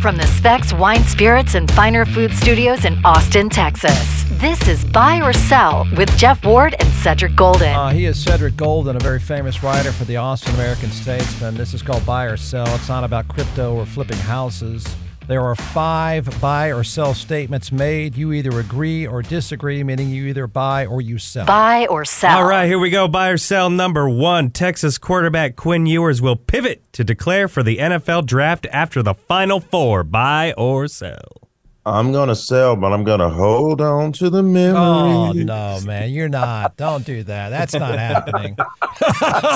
From 0.00 0.16
the 0.16 0.26
Specs 0.26 0.72
Wine 0.72 1.02
Spirits 1.04 1.54
and 1.54 1.70
Finer 1.72 2.04
Food 2.04 2.32
Studios 2.32 2.84
in 2.84 3.02
Austin, 3.04 3.48
Texas. 3.48 4.24
This 4.32 4.68
is 4.68 4.84
Buy 4.84 5.20
or 5.20 5.32
Sell 5.32 5.86
with 5.96 6.14
Jeff 6.16 6.44
Ward 6.44 6.76
and 6.78 6.88
Cedric 6.92 7.34
Golden. 7.34 7.74
Uh, 7.74 7.88
he 7.88 8.04
is 8.04 8.22
Cedric 8.22 8.56
Golden, 8.56 8.96
a 8.96 9.00
very 9.00 9.18
famous 9.18 9.62
writer 9.62 9.90
for 9.92 10.04
the 10.04 10.16
Austin 10.16 10.54
American 10.54 10.90
Statesman. 10.90 11.54
This 11.56 11.74
is 11.74 11.82
called 11.82 12.04
Buy 12.06 12.26
or 12.26 12.36
Sell. 12.36 12.66
It's 12.74 12.88
not 12.88 13.04
about 13.04 13.26
crypto 13.28 13.74
or 13.74 13.86
flipping 13.86 14.18
houses. 14.18 14.86
There 15.28 15.40
are 15.42 15.56
five 15.56 16.40
buy 16.40 16.68
or 16.72 16.84
sell 16.84 17.12
statements 17.12 17.72
made. 17.72 18.16
You 18.16 18.32
either 18.32 18.60
agree 18.60 19.08
or 19.08 19.22
disagree, 19.22 19.82
meaning 19.82 20.08
you 20.08 20.26
either 20.26 20.46
buy 20.46 20.86
or 20.86 21.00
you 21.00 21.18
sell. 21.18 21.46
Buy 21.46 21.86
or 21.86 22.04
sell. 22.04 22.38
All 22.38 22.48
right, 22.48 22.66
here 22.66 22.78
we 22.78 22.90
go. 22.90 23.08
Buy 23.08 23.30
or 23.30 23.36
sell 23.36 23.68
number 23.68 24.08
one. 24.08 24.50
Texas 24.50 24.98
quarterback 24.98 25.56
Quinn 25.56 25.84
Ewers 25.84 26.22
will 26.22 26.36
pivot 26.36 26.80
to 26.92 27.02
declare 27.02 27.48
for 27.48 27.64
the 27.64 27.78
NFL 27.78 28.26
draft 28.26 28.68
after 28.70 29.02
the 29.02 29.14
Final 29.14 29.58
Four. 29.58 30.04
Buy 30.04 30.52
or 30.56 30.86
sell. 30.86 31.48
I'm 31.84 32.12
gonna 32.12 32.36
sell, 32.36 32.76
but 32.76 32.92
I'm 32.92 33.02
gonna 33.02 33.28
hold 33.28 33.80
on 33.80 34.12
to 34.12 34.30
the 34.30 34.42
memory. 34.44 34.76
Oh 34.80 35.32
no, 35.32 35.80
man, 35.84 36.10
you're 36.10 36.28
not. 36.28 36.76
Don't 36.76 37.04
do 37.04 37.24
that. 37.24 37.48
That's 37.48 37.74
not 37.74 37.98
happening. 37.98 38.56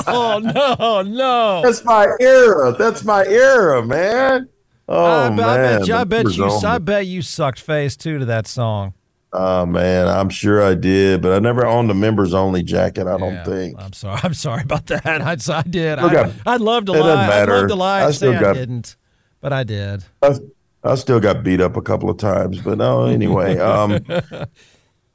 oh 0.06 0.41
no, 0.42 1.02
no. 1.02 1.62
That's 1.62 1.84
my 1.84 2.08
era. 2.20 2.72
That's 2.76 3.04
my 3.04 3.24
era, 3.26 3.84
man. 3.84 4.48
Oh 4.92 5.27
I, 5.27 5.30
man, 5.30 5.41
I 5.48 5.56
bet 5.56 5.86
you. 5.88 5.94
I 5.94 6.05
bet 6.05 6.36
you. 6.36 6.50
I 6.50 6.78
bet 6.78 7.06
you 7.06 7.22
sucked 7.22 7.60
face 7.60 7.96
too 7.96 8.19
to 8.19 8.24
that 8.27 8.46
song. 8.46 8.94
Oh 9.32 9.64
man, 9.64 10.08
I'm 10.08 10.28
sure 10.28 10.60
I 10.60 10.74
did, 10.74 11.22
but 11.22 11.32
I 11.32 11.38
never 11.38 11.64
owned 11.64 11.88
a 11.92 11.94
members 11.94 12.34
only 12.34 12.64
jacket. 12.64 13.06
I 13.06 13.16
don't 13.16 13.34
Yeah, 13.34 13.44
think. 13.44 13.77
I'm 13.78 13.92
sorry. 13.92 14.20
I'm 14.24 14.34
sorry 14.34 14.62
about 14.62 14.86
that. 14.88 15.06
I, 15.06 15.36
I 15.58 15.62
did. 15.62 16.00
Look, 16.02 16.12
I, 16.12 16.32
I'd 16.44 16.60
love 16.60 16.86
to 16.86 16.92
it 16.92 16.97
doesn't 16.97 17.06
lie. 17.06 17.24
I'd 17.24 17.28
matter. 17.28 17.52
love 17.52 17.69
to 17.69 17.74
lie 17.77 18.05
I 18.05 18.10
still 18.10 18.32
say 18.32 18.38
I 18.44 18.52
didn't, 18.52 18.97
but 19.41 19.52
I 19.52 19.62
did. 19.62 20.05
I, 20.22 20.34
I 20.82 20.94
still 20.97 21.20
got 21.20 21.44
beat 21.44 21.60
up 21.60 21.77
a 21.77 21.82
couple 21.82 22.10
of 22.10 22.16
times, 22.19 22.60
but 22.60 22.78
no. 22.78 23.04
Anyway, 23.06 23.56
um, 23.58 24.00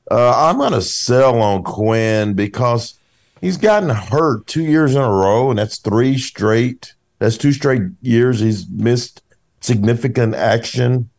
uh, 0.09 0.49
I'm 0.49 0.57
gonna 0.59 0.81
sell 0.81 1.41
on 1.41 1.63
Quinn 1.63 2.33
because 2.33 2.97
he's 3.41 3.57
gotten 3.57 3.89
hurt 3.89 4.47
two 4.47 4.63
years 4.63 4.95
in 4.95 5.01
a 5.01 5.11
row, 5.11 5.49
and 5.49 5.59
that's 5.59 5.77
three 5.79 6.17
straight. 6.17 6.93
That's 7.19 7.37
two 7.37 7.51
straight 7.51 7.81
years 8.01 8.39
he's 8.39 8.67
missed 8.69 9.21
significant 9.65 10.35
action. 10.35 11.09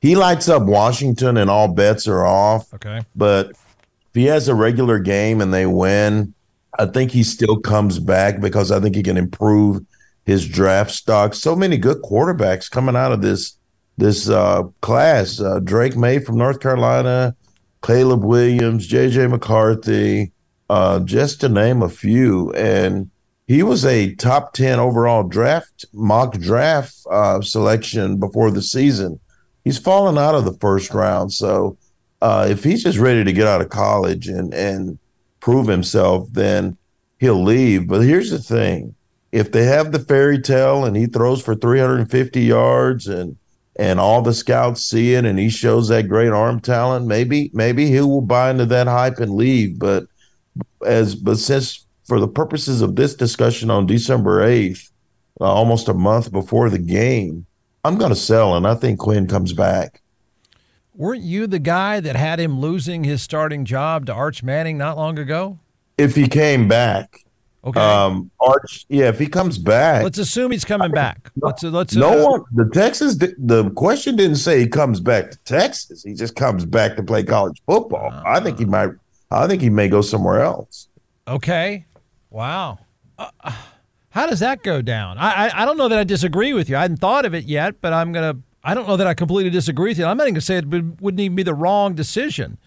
He 0.00 0.16
lights 0.16 0.48
up 0.48 0.64
Washington, 0.64 1.36
and 1.36 1.48
all 1.48 1.68
bets 1.68 2.08
are 2.08 2.26
off. 2.26 2.72
Okay. 2.74 3.00
But 3.14 3.50
if 3.50 4.14
he 4.14 4.24
has 4.24 4.48
a 4.48 4.54
regular 4.54 4.98
game 4.98 5.40
and 5.40 5.54
they 5.54 5.66
win, 5.66 6.34
I 6.78 6.86
think 6.86 7.12
he 7.12 7.22
still 7.22 7.60
comes 7.60 7.98
back 7.98 8.40
because 8.40 8.70
I 8.72 8.80
think 8.80 8.96
he 8.96 9.02
can 9.02 9.16
improve 9.16 9.84
his 10.24 10.46
draft 10.46 10.90
stock. 10.90 11.34
So 11.34 11.54
many 11.54 11.76
good 11.76 12.02
quarterbacks 12.02 12.70
coming 12.70 12.96
out 12.96 13.12
of 13.12 13.22
this 13.22 13.56
this 13.96 14.28
uh, 14.28 14.64
class. 14.80 15.40
Uh, 15.40 15.60
Drake 15.60 15.96
Maye 15.96 16.18
from 16.18 16.38
North 16.38 16.60
Carolina, 16.60 17.36
Caleb 17.82 18.24
Williams, 18.24 18.88
JJ 18.88 19.30
McCarthy, 19.30 20.32
uh, 20.68 21.00
just 21.00 21.40
to 21.42 21.48
name 21.48 21.82
a 21.82 21.88
few. 21.88 22.52
And 22.54 23.10
he 23.46 23.62
was 23.62 23.84
a 23.84 24.14
top 24.14 24.52
10 24.52 24.78
overall 24.78 25.24
draft, 25.24 25.84
mock 25.92 26.38
draft 26.38 26.94
uh, 27.10 27.40
selection 27.40 28.18
before 28.18 28.50
the 28.50 28.62
season. 28.62 29.20
He's 29.64 29.78
fallen 29.78 30.18
out 30.18 30.34
of 30.34 30.44
the 30.44 30.54
first 30.54 30.92
round. 30.92 31.32
So 31.32 31.76
uh, 32.20 32.46
if 32.48 32.64
he's 32.64 32.82
just 32.82 32.98
ready 32.98 33.24
to 33.24 33.32
get 33.32 33.46
out 33.46 33.60
of 33.60 33.68
college 33.68 34.28
and, 34.28 34.54
and 34.54 34.98
prove 35.40 35.66
himself, 35.66 36.28
then 36.32 36.76
he'll 37.18 37.42
leave. 37.42 37.88
But 37.88 38.00
here's 38.00 38.30
the 38.30 38.38
thing 38.38 38.94
if 39.32 39.50
they 39.50 39.64
have 39.64 39.92
the 39.92 39.98
fairy 39.98 40.40
tale 40.40 40.84
and 40.84 40.96
he 40.96 41.06
throws 41.06 41.42
for 41.42 41.54
350 41.54 42.40
yards 42.40 43.08
and 43.08 43.36
and 43.76 43.98
all 43.98 44.20
the 44.20 44.34
scouts 44.34 44.84
see 44.84 45.14
it 45.14 45.24
and 45.24 45.38
he 45.38 45.48
shows 45.48 45.88
that 45.88 46.06
great 46.06 46.28
arm 46.28 46.60
talent, 46.60 47.06
maybe 47.06 47.50
maybe 47.54 47.86
he 47.86 48.00
will 48.00 48.20
buy 48.20 48.50
into 48.50 48.66
that 48.66 48.86
hype 48.86 49.18
and 49.18 49.32
leave. 49.32 49.78
But 49.78 50.04
as 50.86 51.14
but 51.14 51.38
since 51.38 51.81
for 52.04 52.20
the 52.20 52.28
purposes 52.28 52.82
of 52.82 52.96
this 52.96 53.14
discussion 53.14 53.70
on 53.70 53.86
December 53.86 54.46
8th, 54.46 54.90
uh, 55.40 55.44
almost 55.44 55.88
a 55.88 55.94
month 55.94 56.30
before 56.32 56.70
the 56.70 56.78
game, 56.78 57.46
I'm 57.84 57.96
going 57.98 58.10
to 58.10 58.16
sell 58.16 58.56
and 58.56 58.66
I 58.66 58.74
think 58.74 58.98
Quinn 58.98 59.26
comes 59.26 59.52
back. 59.52 60.02
Weren't 60.94 61.22
you 61.22 61.46
the 61.46 61.58
guy 61.58 62.00
that 62.00 62.16
had 62.16 62.38
him 62.38 62.60
losing 62.60 63.04
his 63.04 63.22
starting 63.22 63.64
job 63.64 64.06
to 64.06 64.12
Arch 64.12 64.42
Manning 64.42 64.76
not 64.76 64.96
long 64.96 65.18
ago? 65.18 65.58
If 65.96 66.14
he 66.14 66.28
came 66.28 66.68
back, 66.68 67.18
Okay. 67.64 67.80
um, 67.80 68.30
Arch, 68.40 68.84
yeah, 68.88 69.08
if 69.08 69.18
he 69.18 69.26
comes 69.26 69.56
back, 69.56 70.02
let's 70.02 70.18
assume 70.18 70.50
he's 70.50 70.64
coming 70.64 70.90
back. 70.90 71.30
Let's 71.36 71.62
let's 71.62 71.94
no 71.94 72.26
uh, 72.26 72.30
one. 72.30 72.44
The 72.52 72.68
Texas. 72.74 73.16
The 73.16 73.70
question 73.76 74.16
didn't 74.16 74.36
say 74.36 74.58
he 74.58 74.66
comes 74.66 74.98
back 74.98 75.30
to 75.30 75.38
Texas. 75.44 76.02
He 76.02 76.12
just 76.12 76.34
comes 76.34 76.64
back 76.64 76.96
to 76.96 77.04
play 77.04 77.22
college 77.22 77.62
football. 77.64 78.10
I 78.26 78.40
think 78.40 78.58
he 78.58 78.64
might. 78.64 78.90
I 79.30 79.46
think 79.46 79.62
he 79.62 79.70
may 79.70 79.88
go 79.88 80.00
somewhere 80.00 80.40
else. 80.40 80.88
Okay. 81.28 81.86
Wow. 82.32 82.78
Uh, 83.18 83.30
how 84.10 84.26
does 84.26 84.40
that 84.40 84.62
go 84.62 84.82
down? 84.82 85.18
I, 85.18 85.46
I 85.48 85.62
I 85.62 85.64
don't 85.64 85.76
know 85.76 85.88
that 85.88 85.98
I 85.98 86.04
disagree 86.04 86.52
with 86.52 86.68
you. 86.68 86.76
I 86.76 86.82
hadn't 86.82 86.96
thought 86.98 87.24
of 87.24 87.34
it 87.34 87.44
yet, 87.44 87.80
but 87.80 87.92
I'm 87.92 88.12
gonna. 88.12 88.38
I 88.64 88.74
don't 88.74 88.86
know 88.88 88.96
that 88.96 89.06
I 89.06 89.14
completely 89.14 89.50
disagree 89.50 89.90
with 89.90 89.98
you. 89.98 90.04
I'm 90.06 90.16
not 90.16 90.24
even 90.24 90.34
gonna 90.34 90.40
say 90.40 90.56
it 90.56 90.66
would- 90.68 91.00
wouldn't 91.00 91.20
even 91.20 91.34
be 91.36 91.42
the 91.42 91.54
wrong 91.54 91.94
decision, 91.94 92.58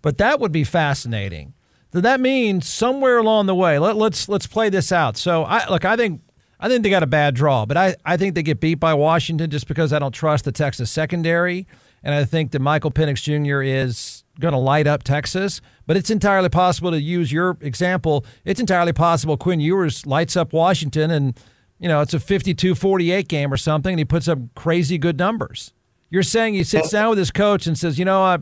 but 0.00 0.18
that 0.18 0.40
would 0.40 0.52
be 0.52 0.64
fascinating. 0.64 1.54
Does 1.92 2.02
that 2.02 2.20
mean 2.20 2.62
somewhere 2.62 3.18
along 3.18 3.46
the 3.46 3.54
way? 3.54 3.78
Let, 3.78 3.96
let's 3.96 4.28
let's 4.28 4.46
play 4.46 4.68
this 4.70 4.90
out. 4.92 5.16
So 5.16 5.44
I 5.44 5.68
look. 5.68 5.84
I 5.84 5.96
think 5.96 6.20
I 6.58 6.68
think 6.68 6.82
they 6.82 6.90
got 6.90 7.02
a 7.02 7.06
bad 7.08 7.34
draw, 7.34 7.66
but 7.66 7.76
I, 7.76 7.96
I 8.04 8.16
think 8.16 8.34
they 8.34 8.42
get 8.42 8.60
beat 8.60 8.76
by 8.76 8.94
Washington 8.94 9.50
just 9.50 9.66
because 9.68 9.92
I 9.92 9.98
don't 9.98 10.12
trust 10.12 10.44
the 10.44 10.52
Texas 10.52 10.90
secondary, 10.90 11.66
and 12.02 12.14
I 12.14 12.24
think 12.24 12.52
that 12.52 12.60
Michael 12.60 12.90
Penix 12.92 13.22
Jr. 13.22 13.62
is 13.62 14.21
going 14.40 14.52
to 14.52 14.58
light 14.58 14.86
up 14.86 15.02
Texas. 15.02 15.60
But 15.86 15.96
it's 15.96 16.10
entirely 16.10 16.48
possible 16.48 16.90
to 16.90 17.00
use 17.00 17.32
your 17.32 17.56
example. 17.60 18.24
It's 18.44 18.60
entirely 18.60 18.92
possible 18.92 19.36
Quinn 19.36 19.60
Ewers 19.60 20.06
lights 20.06 20.36
up 20.36 20.52
Washington, 20.52 21.10
and 21.10 21.38
you 21.78 21.88
know 21.88 22.00
it's 22.00 22.14
a 22.14 22.18
52-48 22.18 23.28
game 23.28 23.52
or 23.52 23.56
something, 23.56 23.92
and 23.92 23.98
he 23.98 24.04
puts 24.04 24.28
up 24.28 24.38
crazy 24.54 24.98
good 24.98 25.18
numbers. 25.18 25.72
You're 26.10 26.22
saying 26.22 26.54
he 26.54 26.64
sits 26.64 26.90
down 26.90 27.08
with 27.08 27.18
his 27.18 27.30
coach 27.30 27.66
and 27.66 27.78
says, 27.78 27.98
you 27.98 28.04
know, 28.04 28.22
I 28.22 28.38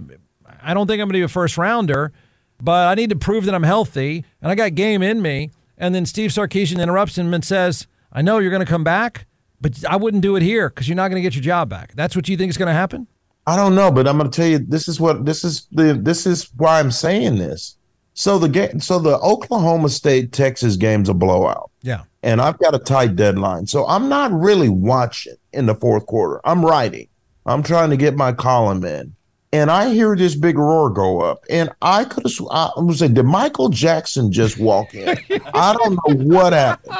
I 0.62 0.74
don't 0.74 0.86
think 0.86 1.00
I'm 1.00 1.08
going 1.08 1.14
to 1.14 1.18
be 1.20 1.22
a 1.22 1.28
first 1.28 1.56
rounder, 1.56 2.12
but 2.60 2.88
I 2.88 2.94
need 2.94 3.10
to 3.10 3.16
prove 3.16 3.44
that 3.44 3.54
I'm 3.54 3.62
healthy 3.62 4.24
and 4.42 4.50
I 4.50 4.54
got 4.54 4.74
game 4.74 5.02
in 5.02 5.22
me. 5.22 5.50
And 5.78 5.94
then 5.94 6.04
Steve 6.04 6.30
Sarkisian 6.30 6.80
interrupts 6.80 7.16
him 7.16 7.32
and 7.32 7.44
says, 7.44 7.86
I 8.12 8.22
know 8.22 8.38
you're 8.38 8.50
going 8.50 8.64
to 8.64 8.70
come 8.70 8.84
back, 8.84 9.26
but 9.60 9.84
I 9.86 9.96
wouldn't 9.96 10.22
do 10.22 10.36
it 10.36 10.42
here 10.42 10.68
because 10.68 10.88
you're 10.88 10.96
not 10.96 11.08
going 11.08 11.22
to 11.22 11.26
get 11.26 11.34
your 11.34 11.42
job 11.42 11.68
back. 11.68 11.92
That's 11.94 12.14
what 12.14 12.28
you 12.28 12.36
think 12.36 12.50
is 12.50 12.58
going 12.58 12.66
to 12.66 12.74
happen? 12.74 13.06
I 13.50 13.56
don't 13.56 13.74
know, 13.74 13.90
but 13.90 14.06
I'm 14.06 14.16
going 14.18 14.30
to 14.30 14.36
tell 14.36 14.46
you 14.48 14.58
this 14.58 14.86
is 14.86 15.00
what 15.00 15.24
this 15.24 15.44
is 15.44 15.66
the 15.72 15.94
this 15.94 16.26
is 16.26 16.48
why 16.56 16.78
I'm 16.78 16.90
saying 16.92 17.36
this. 17.38 17.76
So 18.14 18.38
the 18.38 18.48
game, 18.48 18.80
so 18.80 18.98
the 18.98 19.18
Oklahoma 19.18 19.88
State 19.88 20.32
Texas 20.32 20.76
game's 20.76 21.08
a 21.08 21.14
blowout, 21.14 21.70
Yeah. 21.82 22.02
and 22.22 22.40
I've 22.40 22.58
got 22.58 22.74
a 22.74 22.78
tight 22.78 23.16
deadline, 23.16 23.66
so 23.66 23.86
I'm 23.86 24.08
not 24.08 24.30
really 24.32 24.68
watching 24.68 25.36
in 25.52 25.66
the 25.66 25.74
fourth 25.74 26.06
quarter. 26.06 26.40
I'm 26.44 26.64
writing. 26.64 27.08
I'm 27.46 27.62
trying 27.62 27.90
to 27.90 27.96
get 27.96 28.16
my 28.16 28.32
column 28.32 28.84
in. 28.84 29.14
and 29.52 29.68
I 29.70 29.92
hear 29.92 30.14
this 30.14 30.36
big 30.36 30.56
roar 30.58 30.90
go 30.90 31.20
up, 31.22 31.44
and 31.50 31.70
I 31.82 32.04
could 32.04 32.24
have. 32.24 32.46
I 32.52 32.70
was 32.76 33.00
like, 33.02 33.14
did 33.14 33.24
Michael 33.24 33.68
Jackson 33.68 34.30
just 34.30 34.58
walk 34.58 34.94
in? 34.94 35.08
I 35.54 35.74
don't 35.76 35.94
know 35.94 36.36
what 36.36 36.52
happened. 36.52 36.94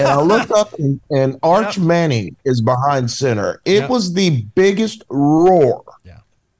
And 0.00 0.08
I 0.08 0.20
look 0.20 0.50
up, 0.50 0.72
and, 0.78 1.00
and 1.10 1.38
Arch 1.42 1.76
yep. 1.76 1.86
Manning 1.86 2.36
is 2.44 2.60
behind 2.60 3.10
center. 3.10 3.60
It 3.64 3.82
yep. 3.82 3.90
was 3.90 4.12
the 4.14 4.42
biggest 4.56 5.04
roar. 5.08 5.83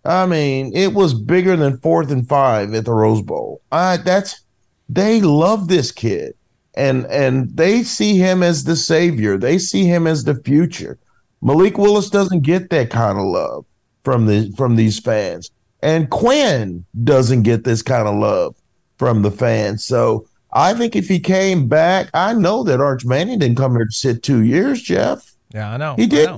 I 0.04 0.26
mean, 0.26 0.72
it 0.74 0.92
was 0.92 1.14
bigger 1.14 1.56
than 1.56 1.78
fourth 1.78 2.10
and 2.10 2.28
five 2.28 2.74
at 2.74 2.84
the 2.84 2.92
Rose 2.92 3.22
Bowl. 3.22 3.62
I 3.72 3.96
that's 3.96 4.42
they 4.88 5.20
love 5.20 5.68
this 5.68 5.90
kid, 5.90 6.34
and 6.74 7.06
and 7.06 7.56
they 7.56 7.82
see 7.82 8.18
him 8.18 8.42
as 8.42 8.64
the 8.64 8.76
savior. 8.76 9.38
They 9.38 9.58
see 9.58 9.84
him 9.84 10.06
as 10.06 10.24
the 10.24 10.34
future. 10.34 10.98
Malik 11.40 11.78
Willis 11.78 12.10
doesn't 12.10 12.40
get 12.40 12.70
that 12.70 12.90
kind 12.90 13.18
of 13.18 13.24
love 13.24 13.64
from 14.02 14.26
the 14.26 14.52
from 14.56 14.76
these 14.76 14.98
fans. 14.98 15.50
And 15.82 16.08
Quinn 16.08 16.84
doesn't 17.04 17.42
get 17.42 17.64
this 17.64 17.82
kind 17.82 18.08
of 18.08 18.14
love 18.14 18.56
from 18.98 19.22
the 19.22 19.30
fans. 19.30 19.84
So 19.84 20.26
I 20.52 20.72
think 20.72 20.96
if 20.96 21.08
he 21.08 21.20
came 21.20 21.68
back, 21.68 22.08
I 22.14 22.32
know 22.32 22.62
that 22.64 22.80
Arch 22.80 23.04
Manning 23.04 23.40
didn't 23.40 23.58
come 23.58 23.72
here 23.72 23.84
to 23.84 23.92
sit 23.92 24.22
two 24.22 24.42
years, 24.42 24.80
Jeff. 24.80 25.34
Yeah, 25.52 25.72
I 25.72 25.76
know. 25.76 25.94
He 25.96 26.06
did. 26.06 26.30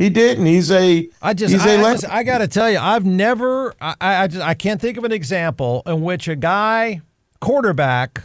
He 0.00 0.08
didn't. 0.08 0.46
He's 0.46 0.70
a. 0.70 1.06
I 1.20 1.34
just. 1.34 1.52
He's 1.52 1.60
I, 1.60 1.72
a 1.72 1.84
I, 1.84 1.92
just, 1.92 2.08
I 2.08 2.22
got 2.22 2.38
to 2.38 2.48
tell 2.48 2.70
you, 2.70 2.78
I've 2.78 3.04
never. 3.04 3.74
I, 3.82 3.94
I 4.00 4.26
just. 4.28 4.42
I 4.42 4.54
can't 4.54 4.80
think 4.80 4.96
of 4.96 5.04
an 5.04 5.12
example 5.12 5.82
in 5.84 6.00
which 6.00 6.26
a 6.26 6.36
guy, 6.36 7.02
quarterback, 7.40 8.22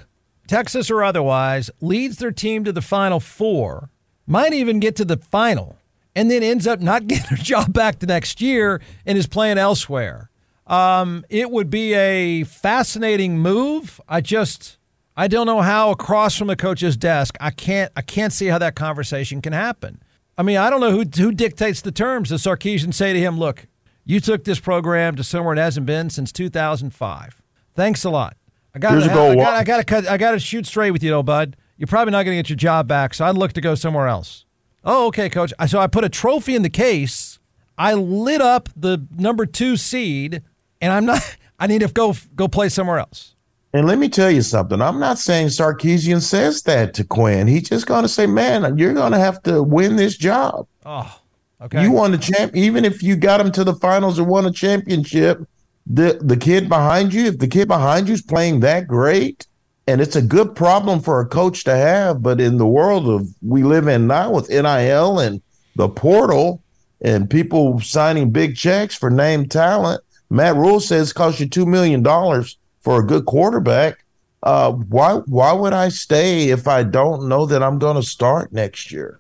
Texas 0.48 0.90
or 0.90 1.04
otherwise, 1.04 1.70
leads 1.82 2.16
their 2.16 2.32
team 2.32 2.64
to 2.64 2.72
the 2.72 2.82
Final 2.82 3.20
Four, 3.20 3.90
might 4.26 4.54
even 4.54 4.80
get 4.80 4.96
to 4.96 5.04
the 5.04 5.18
final, 5.18 5.78
and 6.16 6.32
then 6.32 6.44
ends 6.44 6.66
up 6.66 6.80
not 6.80 7.08
getting 7.08 7.26
their 7.30 7.44
job 7.44 7.74
back 7.74 8.00
the 8.00 8.08
next 8.08 8.40
year 8.40 8.82
and 9.06 9.18
is 9.18 9.28
playing 9.28 9.58
elsewhere. 9.58 10.30
Um, 10.68 11.26
it 11.30 11.52
would 11.52 11.70
be 11.70 11.94
a 11.94 12.46
fascinating 12.46 13.38
move. 13.38 14.00
I 14.08 14.22
just 14.22 14.78
I 15.18 15.28
don't 15.28 15.46
know 15.46 15.60
how 15.60 15.92
across 15.92 16.38
from 16.38 16.48
the 16.48 16.56
coach's 16.56 16.96
desk 16.96 17.36
I 17.42 17.52
can't 17.52 17.92
I 17.98 18.02
can't 18.02 18.32
see 18.32 18.48
how 18.48 18.60
that 18.60 18.76
conversation 18.76 19.42
can 19.42 19.52
happen. 19.52 20.02
I 20.38 20.44
mean, 20.44 20.58
I 20.58 20.70
don't 20.70 20.82
know 20.82 20.92
who 20.92 21.04
who 21.04 21.32
dictates 21.32 21.82
the 21.82 21.92
terms. 21.92 22.30
Does 22.30 22.44
Sarkisian 22.44 22.94
say 22.94 23.14
to 23.14 23.20
him, 23.20 23.40
"Look, 23.40 23.68
you 24.04 24.20
took 24.20 24.44
this 24.44 24.60
program 24.60 25.16
to 25.16 25.24
somewhere 25.24 25.56
it 25.56 25.60
hasn't 25.60 25.86
been 25.86 26.10
since 26.10 26.32
2005. 26.32 27.42
Thanks 27.74 28.04
a 28.04 28.10
lot. 28.10 28.38
I 28.74 28.80
got 28.80 28.92
to 28.96 29.12
I 29.12 29.36
got 29.36 29.54
I 29.54 29.64
got 29.64 29.78
to 29.78 29.84
cut 29.84 30.08
I 30.08 30.18
got 30.18 30.32
to 30.32 30.40
shoot 30.40 30.66
straight 30.66 30.92
with 30.92 31.04
you, 31.04 31.12
though, 31.12 31.24
bud. 31.24 31.56
You're 31.78 31.88
probably 31.88 32.12
not 32.12 32.24
going 32.24 32.38
to 32.38 32.44
get 32.44 32.50
your 32.50 32.58
job 32.58 32.88
back, 32.88 33.14
so 33.14 33.26
I'd 33.26 33.36
look 33.36 33.54
to 33.54 33.62
go 33.62 33.76
somewhere 33.76 34.08
else." 34.08 34.46
Oh, 34.84 35.08
okay, 35.08 35.30
coach. 35.30 35.52
So 35.68 35.80
I 35.80 35.88
put 35.88 36.04
a 36.04 36.10
trophy 36.10 36.56
in 36.56 36.62
the 36.62 36.70
case. 36.70 37.40
I 37.78 37.94
lit 37.94 38.40
up 38.40 38.70
the 38.76 39.06
number 39.18 39.46
two 39.46 39.78
seed, 39.78 40.44
and 40.82 40.94
I'm 40.94 41.06
not. 41.06 41.38
I 41.60 41.68
need 41.68 41.80
to 41.80 41.88
go 41.88 42.14
go 42.36 42.50
play 42.50 42.68
somewhere 42.68 43.00
else. 43.00 43.35
And 43.76 43.86
let 43.88 44.00
me 44.00 44.08
tell 44.08 44.32
you 44.32 44.42
something. 44.42 44.82
I'm 44.82 45.02
not 45.02 45.20
saying 45.20 45.48
Sarkisian 45.48 46.22
says 46.22 46.62
that 46.62 46.94
to 46.94 47.04
Quinn. 47.04 47.46
He's 47.46 47.68
just 47.68 47.86
going 47.86 48.04
to 48.04 48.08
say, 48.08 48.26
"Man, 48.26 48.78
you're 48.78 48.94
going 48.94 49.12
to 49.12 49.20
have 49.20 49.44
to 49.44 49.62
win 49.62 49.98
this 49.98 50.16
job." 50.16 50.66
Oh, 50.86 51.20
okay. 51.60 51.84
You 51.84 51.92
won 51.92 52.14
a 52.14 52.18
champ, 52.18 52.56
even 52.56 52.86
if 52.86 53.04
you 53.04 53.18
got 53.18 53.42
him 53.42 53.52
to 53.52 53.66
the 53.66 53.74
finals 53.76 54.18
and 54.18 54.30
won 54.30 54.46
a 54.46 54.52
championship. 54.52 55.46
The 55.86 56.18
the 56.22 56.38
kid 56.38 56.70
behind 56.70 57.14
you, 57.14 57.26
if 57.26 57.40
the 57.40 57.50
kid 57.50 57.68
behind 57.68 58.08
you 58.08 58.14
is 58.14 58.22
playing 58.22 58.62
that 58.62 58.88
great, 58.88 59.46
and 59.88 60.00
it's 60.00 60.16
a 60.16 60.22
good 60.22 60.56
problem 60.56 61.02
for 61.02 61.20
a 61.20 61.28
coach 61.28 61.66
to 61.66 61.76
have. 61.76 62.24
But 62.24 62.40
in 62.40 62.56
the 62.56 62.66
world 62.66 63.10
of 63.10 63.28
we 63.42 63.64
live 63.64 63.90
in 63.90 64.08
now 64.08 64.32
with 64.32 64.48
NIL 64.48 65.20
and 65.20 65.42
the 65.76 65.90
portal 65.90 66.64
and 67.02 67.30
people 67.30 67.82
signing 67.82 68.32
big 68.32 68.56
checks 68.56 68.96
for 68.96 69.10
name 69.10 69.50
talent, 69.50 70.02
Matt 70.30 70.56
Rhule 70.56 70.80
says 70.80 71.12
costs 71.12 71.42
you 71.42 71.50
two 71.50 71.66
million 71.66 72.04
dollars 72.04 72.58
for 72.86 73.00
a 73.00 73.06
good 73.06 73.26
quarterback. 73.26 74.06
Uh, 74.44 74.72
why 74.72 75.16
why 75.26 75.52
would 75.52 75.74
I 75.74 75.90
stay 75.90 76.50
if 76.50 76.68
I 76.68 76.84
don't 76.84 77.28
know 77.28 77.48
that 77.48 77.64
I'm 77.64 77.80
going 77.80 77.96
to 77.96 78.04
start 78.04 78.54
next 78.54 78.92
year? 78.92 79.20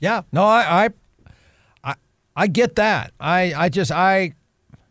Yeah, 0.00 0.22
no, 0.32 0.42
I, 0.42 0.86
I 0.86 0.88
I 1.84 1.94
I 2.34 2.46
get 2.46 2.76
that. 2.76 3.12
I 3.20 3.52
I 3.54 3.68
just 3.68 3.92
I 3.92 4.32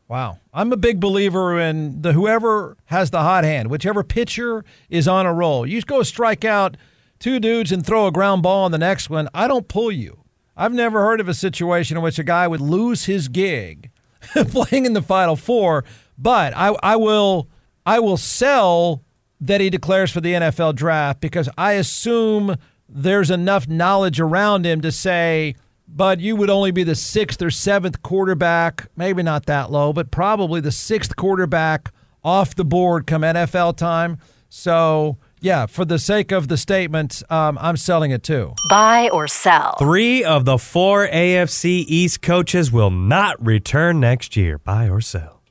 Wow. 0.08 0.38
I'm 0.54 0.72
a 0.72 0.78
big 0.78 1.00
believer 1.00 1.60
in 1.60 2.04
the 2.04 2.14
whoever 2.14 2.78
has 2.86 3.10
the 3.10 3.22
hot 3.22 3.44
hand, 3.44 3.72
whichever 3.72 4.04
pitcher 4.04 4.64
is 4.88 5.08
on 5.08 5.26
a 5.26 5.34
roll. 5.34 5.66
You 5.66 5.82
go 5.82 6.04
strike 6.04 6.46
out 6.46 6.78
two 7.18 7.40
dudes 7.40 7.72
and 7.72 7.84
throw 7.84 8.06
a 8.06 8.12
ground 8.12 8.44
ball 8.44 8.66
on 8.66 8.72
the 8.72 8.78
next 8.78 9.10
one. 9.10 9.28
I 9.34 9.48
don't 9.48 9.68
pull 9.68 9.92
you. 9.92 10.20
I've 10.56 10.74
never 10.74 11.02
heard 11.02 11.20
of 11.20 11.28
a 11.28 11.34
situation 11.34 11.98
in 11.98 12.04
which 12.04 12.20
a 12.20 12.24
guy 12.24 12.48
would 12.48 12.62
lose 12.62 13.06
his 13.06 13.28
gig 13.28 13.90
playing 14.34 14.86
in 14.86 14.94
the 14.94 15.02
final 15.02 15.36
four, 15.36 15.84
but 16.16 16.54
I, 16.56 16.76
I 16.84 16.96
will 16.96 17.48
I 17.86 18.00
will 18.00 18.18
sell 18.18 19.04
that 19.42 19.62
he 19.62 19.70
declares 19.70 20.12
for 20.12 20.22
the 20.22 20.34
NFL 20.34 20.76
draft 20.76 21.20
because 21.20 21.50
I 21.58 21.74
assume 21.74 22.56
there's 22.88 23.30
enough 23.32 23.68
knowledge 23.68 24.20
around 24.20 24.66
him 24.66 24.82
to 24.82 24.92
say 24.92 25.56
but 25.96 26.20
you 26.20 26.36
would 26.36 26.50
only 26.50 26.72
be 26.72 26.84
the 26.84 26.96
sixth 26.96 27.42
or 27.42 27.52
seventh 27.52 28.02
quarterback, 28.02 28.88
maybe 28.96 29.22
not 29.22 29.46
that 29.46 29.72
low, 29.72 29.94
but 29.94 30.12
probably 30.12 30.60
the 30.60 30.72
sixth 30.72 31.16
quarterback 31.16 31.92
off 32.24 32.56
the 32.56 32.66
board 32.66 33.06
come 33.06 33.22
NFL 33.22 33.78
time. 33.78 34.18
So, 34.50 35.18
yeah, 35.40 35.66
for 35.66 35.86
the 35.86 36.00
sake 36.00 36.32
of 36.32 36.48
the 36.48 36.58
statement, 36.58 37.22
um, 37.30 37.58
I'm 37.62 37.78
selling 37.78 38.12
it 38.12 38.24
too. 38.24 38.54
Buy 38.70 39.10
or 39.10 39.28
sell. 39.28 39.76
Three 39.78 40.24
of 40.24 40.46
the 40.46 40.58
four 40.58 41.08
AFC 41.08 41.86
East 41.88 42.22
coaches 42.22 42.72
will 42.72 42.92
not 42.92 43.44
return 43.46 44.00
next 44.00 44.36
year. 44.36 44.58
Buy 44.58 44.90
or 44.90 45.02
sell. 45.02 45.43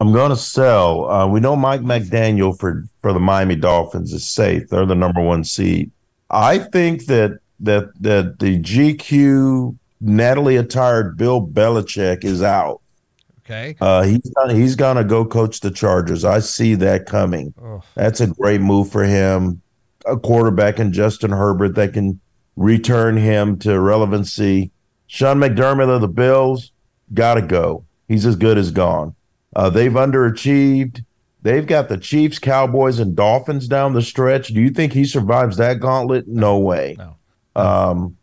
I'm 0.00 0.12
going 0.12 0.30
to 0.30 0.36
sell. 0.36 1.10
Uh, 1.10 1.26
we 1.26 1.40
know 1.40 1.56
Mike 1.56 1.80
McDaniel 1.80 2.58
for, 2.58 2.84
for 3.00 3.12
the 3.12 3.18
Miami 3.18 3.56
Dolphins 3.56 4.12
is 4.12 4.28
safe. 4.28 4.68
They're 4.68 4.86
the 4.86 4.94
number 4.94 5.20
one 5.20 5.44
seed. 5.44 5.90
I 6.30 6.58
think 6.58 7.06
that 7.06 7.38
that 7.60 7.90
that 8.00 8.38
the 8.38 8.60
GQ 8.60 9.76
Natalie 10.00 10.56
attired 10.56 11.16
Bill 11.16 11.44
Belichick 11.44 12.24
is 12.24 12.42
out. 12.42 12.80
Okay. 13.40 13.76
Uh, 13.80 14.02
he's 14.02 14.30
gonna, 14.36 14.54
he's 14.54 14.76
gonna 14.76 15.04
go 15.04 15.24
coach 15.24 15.60
the 15.60 15.70
Chargers. 15.70 16.24
I 16.24 16.40
see 16.40 16.74
that 16.76 17.06
coming. 17.06 17.54
Oh. 17.60 17.82
That's 17.94 18.20
a 18.20 18.26
great 18.26 18.60
move 18.60 18.90
for 18.92 19.04
him. 19.04 19.62
A 20.06 20.16
quarterback 20.16 20.78
and 20.78 20.92
Justin 20.92 21.30
Herbert 21.30 21.74
that 21.74 21.94
can 21.94 22.20
return 22.56 23.16
him 23.16 23.58
to 23.60 23.80
relevancy. 23.80 24.70
Sean 25.06 25.38
McDermott 25.38 25.88
of 25.88 26.02
the 26.02 26.08
Bills 26.08 26.72
got 27.14 27.34
to 27.34 27.42
go. 27.42 27.84
He's 28.06 28.26
as 28.26 28.36
good 28.36 28.58
as 28.58 28.70
gone. 28.70 29.14
Uh, 29.54 29.70
they've 29.70 29.92
underachieved. 29.92 31.04
They've 31.42 31.66
got 31.66 31.88
the 31.88 31.98
Chiefs, 31.98 32.38
Cowboys, 32.38 32.98
and 32.98 33.14
Dolphins 33.14 33.68
down 33.68 33.94
the 33.94 34.02
stretch. 34.02 34.48
Do 34.48 34.60
you 34.60 34.70
think 34.70 34.92
he 34.92 35.04
survives 35.04 35.56
that 35.56 35.80
gauntlet? 35.80 36.26
No 36.26 36.58
way. 36.58 36.96
No. 36.98 37.16
Um, 37.54 38.16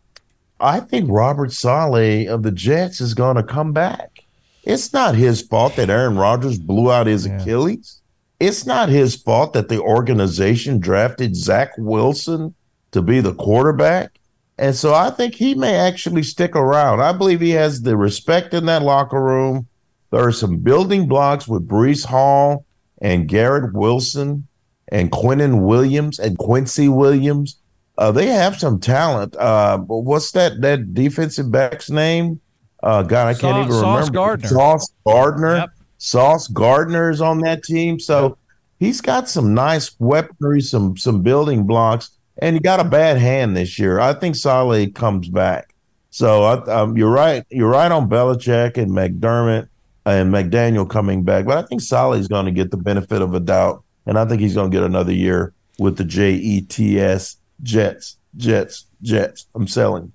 I 0.60 0.80
think 0.80 1.10
Robert 1.10 1.52
Saleh 1.52 2.28
of 2.28 2.44
the 2.44 2.52
Jets 2.52 3.02
is 3.02 3.14
going 3.14 3.36
to 3.36 3.44
come 3.44 3.74
back. 3.74 4.24
It's 4.64 4.94
not 4.94 5.16
his 5.16 5.42
fault 5.42 5.76
that 5.76 5.90
Aaron 5.90 6.18
Rodgers 6.18 6.58
blew 6.58 6.92
out 6.92 7.08
his 7.08 7.28
yeah. 7.28 7.42
Achilles. 7.42 8.02
It's 8.40 8.66
not 8.66 8.90
his 8.90 9.16
fault 9.16 9.54
that 9.54 9.70
the 9.70 9.80
organization 9.80 10.80
drafted 10.80 11.36
Zach 11.36 11.72
Wilson 11.78 12.54
to 12.92 13.02
be 13.02 13.22
the 13.22 13.34
quarterback. 13.34 14.20
And 14.58 14.76
so 14.76 14.94
I 14.94 15.10
think 15.10 15.36
he 15.36 15.54
may 15.54 15.76
actually 15.76 16.24
stick 16.24 16.56
around. 16.56 17.02
I 17.02 17.12
believe 17.12 17.42
he 17.42 17.52
has 17.52 17.82
the 17.82 17.96
respect 17.98 18.54
in 18.54 18.66
that 18.66 18.82
locker 18.82 19.22
room. 19.22 19.68
There 20.16 20.28
are 20.28 20.32
some 20.32 20.58
building 20.58 21.08
blocks 21.08 21.46
with 21.46 21.68
Breece 21.68 22.06
Hall 22.06 22.66
and 23.02 23.28
Garrett 23.28 23.74
Wilson 23.74 24.48
and 24.88 25.12
Quinnen 25.12 25.66
Williams 25.66 26.20
and 26.20 26.38
Quincy 26.38 26.88
Williams 26.88 27.60
uh, 27.98 28.12
they 28.12 28.28
have 28.28 28.58
some 28.58 28.80
talent. 28.80 29.36
Uh, 29.36 29.78
what's 29.78 30.32
that 30.32 30.62
that 30.62 30.94
defensive 30.94 31.52
back's 31.52 31.90
name? 31.90 32.42
Uh, 32.84 33.04
God, 33.04 33.28
I 33.28 33.34
can't 33.34 33.66
even 33.66 33.72
Sauce 33.72 34.10
remember. 34.10 34.12
Gardner. 34.12 34.48
Sauce 34.48 34.94
Gardner. 35.06 35.56
Yep. 35.58 35.70
Sauce 35.98 36.48
Gardner 36.50 37.10
is 37.10 37.22
on 37.22 37.40
that 37.40 37.64
team, 37.64 38.00
so 38.00 38.38
he's 38.80 39.02
got 39.02 39.30
some 39.30 39.54
nice 39.54 39.98
weaponry, 40.00 40.62
some 40.62 40.98
some 40.98 41.22
building 41.22 41.66
blocks, 41.66 42.12
and 42.42 42.56
he 42.56 42.60
got 42.60 42.82
a 42.82 42.84
bad 42.84 43.18
hand 43.18 43.56
this 43.56 43.80
year. 43.80 44.00
I 44.00 44.14
think 44.14 44.36
Saleh 44.36 44.94
comes 44.94 45.30
back. 45.30 45.74
So 46.10 46.44
um, 46.68 46.98
you're 46.98 47.12
right. 47.12 47.46
You're 47.50 47.70
right 47.70 47.92
on 47.92 48.10
Belichick 48.10 48.78
and 48.78 48.92
McDermott 48.92 49.70
and 50.06 50.34
McDaniel 50.34 50.90
coming 50.90 51.24
back, 51.24 51.46
but 51.46 51.58
I 51.58 51.64
think 51.64 51.82
Saleh's 51.82 52.28
going 52.28 52.46
to 52.46 52.52
get 52.52 52.72
the 52.72 52.78
benefit 52.78 53.22
of 53.22 53.34
a 53.34 53.40
doubt, 53.40 53.84
and 54.06 54.18
I 54.18 54.26
think 54.26 54.42
he's 54.42 54.54
going 54.54 54.70
to 54.70 54.76
get 54.76 54.84
another 54.84 55.14
year 55.14 55.54
with 55.80 55.98
the 55.98 56.06
J 56.06 56.34
E 56.34 56.62
T 56.62 57.00
S 57.00 57.38
Jets, 57.64 58.18
Jets, 58.38 58.86
Jets. 59.02 59.48
I'm 59.56 59.68
selling. 59.68 60.12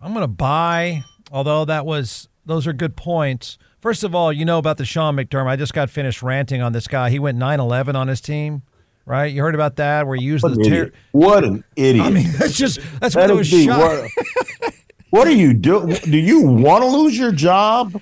I'm 0.00 0.12
going 0.12 0.24
to 0.24 0.28
buy, 0.28 1.04
although 1.30 1.64
that 1.64 1.86
was, 1.86 2.28
those 2.44 2.66
are 2.66 2.72
good 2.72 2.96
points. 2.96 3.58
First 3.80 4.04
of 4.04 4.14
all, 4.14 4.32
you 4.32 4.44
know 4.44 4.58
about 4.58 4.76
the 4.76 4.84
Sean 4.84 5.16
McDermott. 5.16 5.48
I 5.48 5.56
just 5.56 5.74
got 5.74 5.90
finished 5.90 6.22
ranting 6.22 6.62
on 6.62 6.72
this 6.72 6.88
guy. 6.88 7.10
He 7.10 7.18
went 7.18 7.38
9 7.38 7.60
11 7.60 7.96
on 7.96 8.08
his 8.08 8.20
team, 8.20 8.62
right? 9.06 9.32
You 9.32 9.42
heard 9.42 9.54
about 9.54 9.76
that 9.76 10.06
where 10.06 10.16
he 10.16 10.24
used 10.24 10.42
what 10.42 10.54
the 10.56 10.64
ter- 10.64 10.92
What 11.12 11.44
an 11.44 11.64
idiot. 11.76 12.06
I 12.06 12.10
mean, 12.10 12.30
that's 12.38 12.56
just, 12.56 12.80
that's 13.00 13.14
that 13.14 13.30
what 13.30 13.30
it 13.30 13.34
was 13.34 13.52
what, 13.66 14.10
what 15.10 15.28
are 15.28 15.32
you 15.32 15.54
doing? 15.54 15.94
Do 16.04 16.16
you 16.16 16.42
want 16.42 16.82
to 16.82 16.88
lose 16.88 17.16
your 17.18 17.32
job? 17.32 18.00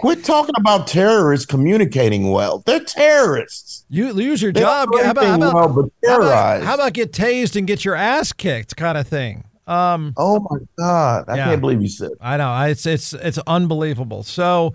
Quit 0.00 0.24
talking 0.24 0.54
about 0.58 0.86
terrorists 0.86 1.46
communicating 1.46 2.30
well. 2.30 2.62
They're 2.66 2.80
terrorists. 2.80 3.84
You 3.88 4.12
lose 4.12 4.42
your 4.42 4.52
They 4.52 4.60
job. 4.60 4.88
How 4.92 5.10
about, 5.10 5.24
how, 5.26 5.34
about, 5.36 5.74
well, 5.74 5.90
how, 6.06 6.16
about, 6.16 6.62
how 6.62 6.74
about 6.74 6.92
get 6.92 7.12
tased 7.12 7.56
and 7.56 7.66
get 7.66 7.84
your 7.84 7.94
ass 7.94 8.32
kicked, 8.32 8.76
kind 8.76 8.98
of 8.98 9.06
thing? 9.06 9.44
Um, 9.66 10.14
Oh 10.16 10.40
my 10.50 10.58
God! 10.78 11.24
I 11.28 11.36
Yeah. 11.36 11.44
can't 11.46 11.60
believe 11.60 11.82
you 11.82 11.88
said. 11.88 12.12
I 12.20 12.36
know 12.38 12.62
it's 12.64 12.86
it's 12.86 13.12
it's 13.12 13.38
unbelievable. 13.46 14.22
So 14.22 14.72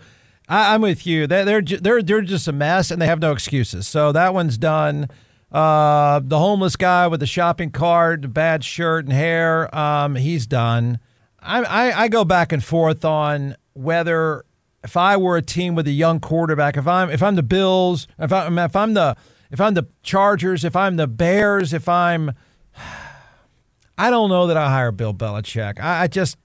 I, 0.48 0.74
I'm 0.76 0.82
with 0.82 1.08
you. 1.08 1.26
They're 1.26 1.46
they're 1.46 1.62
they're 1.62 2.04
they're 2.04 2.22
just 2.22 2.48
a 2.48 2.52
mess, 2.52 2.92
and 2.92 3.02
they 3.02 3.08
have 3.08 3.20
no 3.20 3.32
excuses. 3.32 3.88
So 3.88 4.12
that 4.12 4.34
one's 4.34 4.58
done. 4.58 5.10
Uh, 5.52 6.20
the 6.24 6.38
homeless 6.40 6.76
guy 6.76 7.08
with 7.08 7.20
the 7.20 7.26
shopping 7.28 7.72
cart, 7.72 8.24
the 8.24 8.28
bad 8.28 8.64
shirt 8.64 9.06
and 9.06 9.14
hair, 9.14 9.74
um, 9.76 10.16
he's 10.16 10.46
done. 10.48 11.00
I, 11.40 11.64
I 11.64 12.04
I 12.04 12.08
go 12.08 12.24
back 12.24 12.52
and 12.52 12.64
forth 12.64 13.04
on 13.06 13.56
whether 13.74 14.46
if 14.84 14.98
I 14.98 15.18
were 15.18 15.38
a 15.38 15.42
team 15.42 15.76
with 15.76 15.88
a 15.88 15.92
young 15.92 16.20
quarterback, 16.20 16.78
if 16.78 16.88
I'm 16.88 17.10
if 17.10 17.24
I'm 17.24 17.36
the 17.36 17.44
Bills, 17.44 18.08
if 18.20 18.32
I'm 18.34 18.58
if 18.60 18.76
I'm 18.76 18.94
the 18.94 19.16
if 19.52 19.62
I'm 19.62 19.74
the 19.74 19.88
Chargers, 20.02 20.64
if 20.66 20.76
I'm 20.76 20.96
the 20.96 21.08
Bears, 21.08 21.74
if 21.74 21.88
I'm 21.88 22.32
I 23.98 24.10
don't 24.10 24.30
know 24.30 24.48
that 24.48 24.58
I 24.58 24.70
hire 24.70 24.92
Bill 24.92 25.14
Belichick. 25.14 25.80
I, 25.80 26.04
I 26.04 26.08
just 26.08 26.38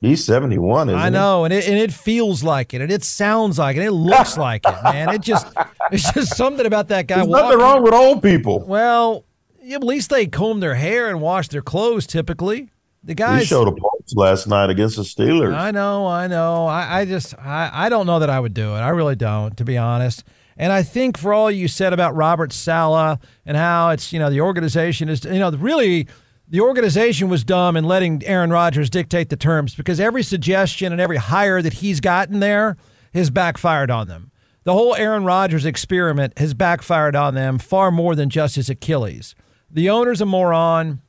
He's 0.00 0.24
seventy 0.24 0.58
one. 0.58 0.90
I 0.90 1.10
know, 1.10 1.44
and 1.44 1.54
it 1.54 1.68
and 1.68 1.78
it 1.78 1.92
feels 1.92 2.42
like 2.42 2.74
it, 2.74 2.80
and 2.80 2.90
it 2.90 3.04
sounds 3.04 3.56
like 3.56 3.76
it, 3.76 3.80
and 3.80 3.88
it 3.88 3.92
looks 3.92 4.36
like 4.48 4.62
it, 4.66 4.74
man. 4.82 5.10
It 5.10 5.20
just 5.20 5.46
it's 5.92 6.12
just 6.12 6.36
something 6.36 6.66
about 6.66 6.88
that 6.88 7.06
guy. 7.06 7.16
There's 7.16 7.28
nothing 7.28 7.58
wrong 7.58 7.84
with 7.84 7.94
old 7.94 8.20
people. 8.20 8.64
Well, 8.66 9.24
yeah, 9.62 9.76
at 9.76 9.84
least 9.84 10.10
they 10.10 10.26
comb 10.26 10.58
their 10.58 10.74
hair 10.74 11.08
and 11.08 11.20
wash 11.20 11.48
their 11.48 11.62
clothes. 11.62 12.08
Typically, 12.08 12.70
the 13.04 13.12
He 13.12 13.14
guys. 13.14 13.46
showed 13.46 13.68
a 13.68 13.72
last 14.14 14.46
night 14.46 14.70
against 14.70 14.96
the 14.96 15.02
Steelers. 15.02 15.54
I 15.54 15.70
know, 15.70 16.06
I 16.06 16.26
know. 16.26 16.66
I, 16.66 17.00
I 17.00 17.04
just 17.04 17.38
I, 17.38 17.70
I 17.72 17.88
don't 17.88 18.06
know 18.06 18.18
that 18.18 18.30
I 18.30 18.40
would 18.40 18.54
do 18.54 18.74
it. 18.74 18.78
I 18.78 18.90
really 18.90 19.16
don't, 19.16 19.56
to 19.56 19.64
be 19.64 19.78
honest. 19.78 20.24
And 20.56 20.72
I 20.72 20.82
think 20.82 21.16
for 21.16 21.32
all 21.32 21.50
you 21.50 21.68
said 21.68 21.92
about 21.92 22.14
Robert 22.14 22.52
Saleh 22.52 23.18
and 23.46 23.56
how 23.56 23.90
it's 23.90 24.12
you 24.12 24.18
know 24.18 24.30
the 24.30 24.40
organization 24.40 25.08
is 25.08 25.24
you 25.24 25.38
know 25.38 25.50
really 25.50 26.08
the 26.48 26.60
organization 26.60 27.28
was 27.28 27.44
dumb 27.44 27.76
in 27.76 27.84
letting 27.84 28.22
Aaron 28.26 28.50
Rodgers 28.50 28.90
dictate 28.90 29.30
the 29.30 29.36
terms 29.36 29.74
because 29.74 29.98
every 29.98 30.22
suggestion 30.22 30.92
and 30.92 31.00
every 31.00 31.16
hire 31.16 31.62
that 31.62 31.74
he's 31.74 32.00
gotten 32.00 32.40
there 32.40 32.76
has 33.14 33.30
backfired 33.30 33.90
on 33.90 34.08
them. 34.08 34.30
The 34.64 34.74
whole 34.74 34.94
Aaron 34.94 35.24
Rodgers 35.24 35.64
experiment 35.64 36.38
has 36.38 36.54
backfired 36.54 37.16
on 37.16 37.34
them 37.34 37.58
far 37.58 37.90
more 37.90 38.14
than 38.14 38.30
just 38.30 38.56
his 38.56 38.70
Achilles. 38.70 39.34
The 39.70 39.90
owner's 39.90 40.20
a 40.20 40.26
moron. 40.26 41.00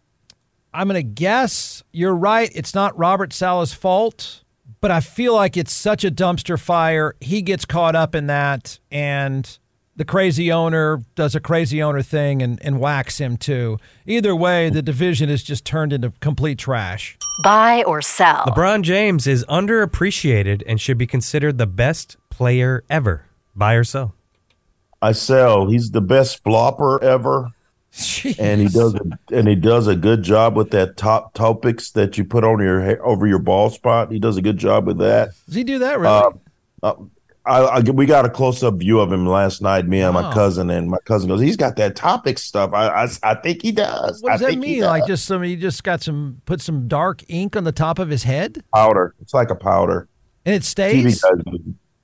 I'm 0.74 0.88
going 0.88 0.96
to 0.96 1.04
guess 1.04 1.84
you're 1.92 2.16
right. 2.16 2.52
It's 2.54 2.74
not 2.74 2.98
Robert 2.98 3.32
Saleh's 3.34 3.74
fault, 3.74 4.44
but 4.82 4.92
I 4.92 5.00
feel 5.00 5.34
like 5.34 5.56
it's 5.56 5.72
such 5.72 6.04
a 6.04 6.12
dumpster 6.12 6.60
fire. 6.60 7.16
He 7.22 7.42
gets 7.42 7.66
caught 7.66 7.96
up 7.96 8.16
in 8.16 8.28
that, 8.28 8.80
and 8.92 9.58
the 9.96 10.06
crazy 10.06 10.52
owner 10.52 11.04
does 11.16 11.36
a 11.36 11.40
crazy 11.40 11.82
owner 11.82 12.02
thing 12.02 12.42
and, 12.42 12.60
and 12.64 12.80
whacks 12.80 13.20
him 13.20 13.38
too. 13.38 13.78
Either 14.08 14.36
way, 14.36 14.70
the 14.70 14.82
division 14.82 15.30
is 15.30 15.44
just 15.44 15.66
turned 15.66 15.94
into 15.94 16.12
complete 16.20 16.58
trash. 16.58 17.18
Buy 17.44 17.84
or 17.84 18.02
sell. 18.02 18.46
LeBron 18.46 18.82
James 18.82 19.28
is 19.28 19.46
underappreciated 19.46 20.64
and 20.66 20.82
should 20.82 20.98
be 20.98 21.08
considered 21.08 21.58
the 21.58 21.68
best 21.68 22.18
player 22.30 22.84
ever. 22.90 23.26
Buy 23.56 23.74
or 23.74 23.84
sell? 23.84 24.16
I 25.02 25.12
sell. 25.12 25.68
He's 25.68 25.92
the 25.92 26.02
best 26.02 26.44
flopper 26.44 27.04
ever, 27.04 27.50
and 28.40 28.60
he 28.62 28.68
does 28.68 28.96
a, 28.96 29.02
and 29.36 29.48
he 29.48 29.56
does 29.56 29.88
a 29.88 29.96
good 29.96 30.24
job 30.24 30.56
with 30.56 30.72
that 30.72 30.98
top 30.98 31.34
topics 31.34 31.92
that 31.92 32.18
you 32.18 32.26
put 32.26 32.44
on 32.44 32.60
your 32.60 33.06
over 33.06 33.28
your 33.28 33.40
ball 33.40 33.70
spot. 33.70 34.12
He 34.12 34.20
does 34.20 34.38
a 34.38 34.42
good 34.42 34.58
job 34.58 34.88
with 34.88 34.98
that. 35.00 35.30
Does 35.46 35.56
he 35.56 35.64
do 35.64 35.80
that 35.80 36.00
really? 36.00 36.34
Uh, 36.82 36.94
I, 37.46 37.60
I 37.60 37.80
we 37.82 38.06
got 38.06 38.26
a 38.26 38.30
close 38.30 38.64
up 38.64 38.76
view 38.76 39.00
of 39.02 39.12
him 39.12 39.28
last 39.28 39.62
night. 39.62 39.86
Me 39.86 40.02
and 40.02 40.14
my 40.14 40.30
Oh. 40.30 40.34
cousin, 40.34 40.70
and 40.70 40.90
my 40.90 40.98
cousin 41.06 41.28
goes, 41.28 41.42
"He's 41.42 41.58
got 41.58 41.76
that 41.76 41.96
topic 41.96 42.40
stuff." 42.40 42.72
I 42.74 42.88
I, 43.04 43.08
I 43.22 43.36
think 43.36 43.62
he 43.62 43.72
does. 43.74 44.22
what 44.22 44.32
does 44.32 44.44
I 44.44 44.52
that 44.52 44.60
mean? 44.60 44.82
Like 44.82 45.06
just 45.06 45.26
some 45.26 45.44
he 45.44 45.56
just 45.58 45.84
got 45.84 46.02
some 46.02 46.42
put 46.46 46.62
some 46.62 46.88
dark 46.88 47.22
ink 47.28 47.56
on 47.58 47.64
the 47.66 47.72
top 47.74 48.00
of 48.00 48.10
his 48.10 48.24
head 48.24 48.64
powder. 48.74 49.14
It's 49.22 49.34
like 49.34 49.50
a 49.50 49.56
powder. 49.56 50.08
and 50.46 50.56
it 50.56 50.62
TV 50.62 50.66
stays. 51.12 51.22
guys, 51.22 51.60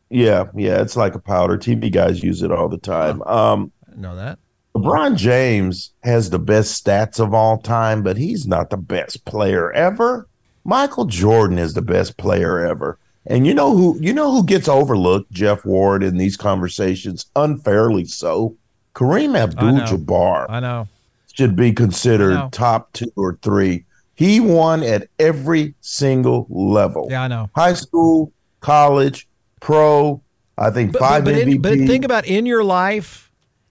yeah, 0.09 0.45
yeah, 0.55 0.81
it's 0.81 0.97
like 0.97 1.15
a 1.15 1.19
powder. 1.19 1.57
TV 1.57 1.89
guys 1.91 2.21
use 2.21 2.41
it 2.43 2.51
all 2.51 2.67
the 2.67 2.77
time. 2.77 3.21
Um, 3.23 3.71
I 3.91 3.95
know 3.95 4.15
that. 4.17 4.39
LeBron 4.79 5.15
James 5.17 5.91
has 6.03 6.29
the 6.29 6.39
best 6.39 6.83
stats 6.83 7.19
of 7.19 7.33
all 7.33 7.57
time, 7.57 8.01
but 8.03 8.17
he's 8.17 8.47
not 8.47 8.69
the 8.69 8.77
best 8.77 9.25
player 9.25 9.71
ever. 9.73 10.27
Michael 10.63 11.05
Jordan 11.05 11.57
is 11.57 11.73
the 11.73 11.81
best 11.81 12.17
player 12.17 12.59
ever. 12.59 12.97
And 13.25 13.45
you 13.45 13.53
know 13.53 13.75
who 13.75 13.97
you 13.99 14.13
know 14.13 14.31
who 14.31 14.43
gets 14.45 14.67
overlooked, 14.67 15.31
Jeff 15.31 15.65
Ward, 15.65 16.03
in 16.03 16.17
these 16.17 16.37
conversations, 16.37 17.25
unfairly 17.35 18.05
so. 18.05 18.55
Kareem 18.95 19.37
Abdul-Jabbar 19.37 20.47
I 20.49 20.59
know. 20.59 20.87
should 21.33 21.55
be 21.55 21.71
considered 21.71 22.51
top 22.51 22.91
two 22.93 23.11
or 23.15 23.37
three. 23.41 23.85
He 24.15 24.39
won 24.39 24.83
at 24.83 25.07
every 25.19 25.75
single 25.81 26.47
level. 26.49 27.07
Yeah, 27.09 27.23
I 27.23 27.27
know. 27.27 27.49
High 27.55 27.73
school, 27.73 28.31
college, 28.61 29.27
pro. 29.59 30.21
I 30.57 30.71
think 30.71 30.91
But, 30.93 30.99
five 30.99 31.23
but, 31.23 31.35
but, 31.35 31.41
in, 31.47 31.61
but 31.61 31.77
think 31.77 32.03
about 32.03 32.25
in 32.25 32.45
your 32.45 32.63
life, 32.63 33.28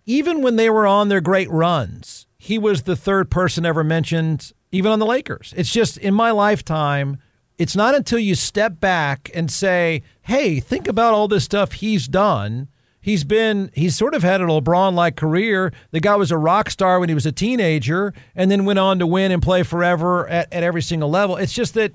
even 0.08 0.40
when 0.40 0.56
they 0.56 0.70
were 0.70 0.86
on 0.86 1.10
their 1.10 1.20
great 1.20 1.50
runs, 1.50 2.26
he 2.38 2.58
was 2.58 2.82
the 2.82 2.96
third 2.96 3.30
person 3.30 3.66
ever 3.66 3.84
mentioned, 3.84 4.52
even 4.72 4.90
on 4.90 4.98
the 4.98 5.06
Lakers. 5.06 5.52
It's 5.54 5.70
just 5.70 5.98
in 5.98 6.14
my 6.14 6.30
lifetime, 6.30 7.18
it's 7.58 7.76
not 7.76 7.94
until 7.94 8.18
you 8.18 8.34
step 8.34 8.80
back 8.80 9.30
and 9.34 9.50
say, 9.50 10.02
hey, 10.22 10.60
think 10.60 10.88
about 10.88 11.12
all 11.12 11.28
this 11.28 11.44
stuff 11.44 11.72
he's 11.72 12.08
done. 12.08 12.68
He's 13.02 13.22
been, 13.22 13.70
he's 13.74 13.96
sort 13.96 14.14
of 14.14 14.22
had 14.22 14.40
a 14.40 14.46
LeBron 14.46 14.94
like 14.94 15.14
career. 15.14 15.74
The 15.90 16.00
guy 16.00 16.16
was 16.16 16.30
a 16.30 16.38
rock 16.38 16.70
star 16.70 16.98
when 17.00 17.10
he 17.10 17.14
was 17.14 17.26
a 17.26 17.32
teenager 17.32 18.14
and 18.34 18.50
then 18.50 18.64
went 18.64 18.78
on 18.78 18.98
to 19.00 19.06
win 19.06 19.30
and 19.30 19.42
play 19.42 19.62
forever 19.62 20.26
at, 20.26 20.50
at 20.50 20.62
every 20.62 20.82
single 20.82 21.10
level. 21.10 21.36
It's 21.36 21.52
just 21.52 21.74
that 21.74 21.92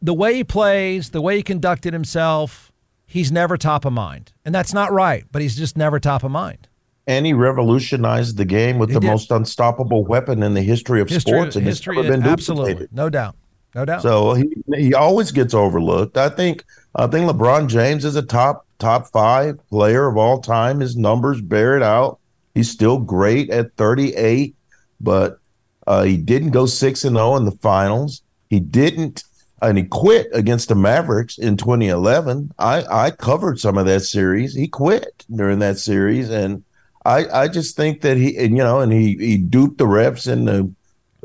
the 0.00 0.14
way 0.14 0.34
he 0.34 0.44
plays, 0.44 1.10
the 1.10 1.20
way 1.20 1.36
he 1.36 1.42
conducted 1.42 1.92
himself, 1.92 2.72
he's 3.04 3.30
never 3.30 3.58
top 3.58 3.84
of 3.84 3.92
mind. 3.92 4.32
And 4.46 4.54
that's 4.54 4.72
not 4.72 4.90
right, 4.92 5.24
but 5.30 5.42
he's 5.42 5.56
just 5.56 5.76
never 5.76 6.00
top 6.00 6.24
of 6.24 6.30
mind. 6.30 6.68
And 7.06 7.26
he 7.26 7.32
revolutionized 7.32 8.36
the 8.36 8.44
game 8.44 8.78
with 8.78 8.90
He 8.90 8.94
the 8.94 9.00
did. 9.00 9.06
most 9.10 9.30
unstoppable 9.30 10.04
weapon 10.04 10.42
in 10.42 10.54
the 10.54 10.62
history 10.62 11.00
of 11.00 11.08
History, 11.08 11.32
sports, 11.32 11.56
and 11.56 11.66
history 11.66 11.96
it's 11.96 12.04
never 12.06 12.16
been 12.18 12.26
absolutely. 12.28 12.72
duplicated. 12.72 12.96
No 12.96 13.08
doubt. 13.10 13.36
No 13.74 13.84
doubt. 13.84 14.02
So 14.02 14.34
he 14.34 14.48
he 14.76 14.94
always 14.94 15.30
gets 15.30 15.54
overlooked. 15.54 16.16
I 16.16 16.28
think 16.28 16.64
I 16.94 17.06
think 17.06 17.30
LeBron 17.30 17.68
James 17.68 18.04
is 18.04 18.16
a 18.16 18.22
top 18.22 18.66
top 18.78 19.06
five 19.08 19.58
player 19.68 20.08
of 20.08 20.16
all 20.16 20.40
time. 20.40 20.80
His 20.80 20.96
numbers 20.96 21.40
bear 21.40 21.76
it 21.76 21.82
out. 21.82 22.18
He's 22.54 22.70
still 22.70 22.98
great 22.98 23.48
at 23.50 23.76
38, 23.76 24.56
but 25.00 25.38
uh, 25.86 26.02
he 26.02 26.16
didn't 26.16 26.50
go 26.50 26.66
six 26.66 27.04
and 27.04 27.14
zero 27.16 27.36
in 27.36 27.44
the 27.44 27.52
finals. 27.52 28.22
He 28.48 28.58
didn't, 28.58 29.22
and 29.62 29.78
he 29.78 29.84
quit 29.84 30.26
against 30.32 30.68
the 30.68 30.74
Mavericks 30.74 31.38
in 31.38 31.56
2011. 31.56 32.52
I 32.58 32.84
I 32.90 33.10
covered 33.12 33.60
some 33.60 33.78
of 33.78 33.86
that 33.86 34.00
series. 34.00 34.54
He 34.54 34.66
quit 34.66 35.24
during 35.32 35.60
that 35.60 35.78
series, 35.78 36.28
and 36.28 36.64
I 37.04 37.26
I 37.28 37.48
just 37.48 37.76
think 37.76 38.02
that 38.02 38.16
he 38.16 38.36
and 38.36 38.56
you 38.56 38.62
know, 38.62 38.80
and 38.80 38.92
he 38.92 39.16
he 39.16 39.36
duped 39.38 39.78
the 39.78 39.86
refs 39.86 40.30
into 40.30 40.74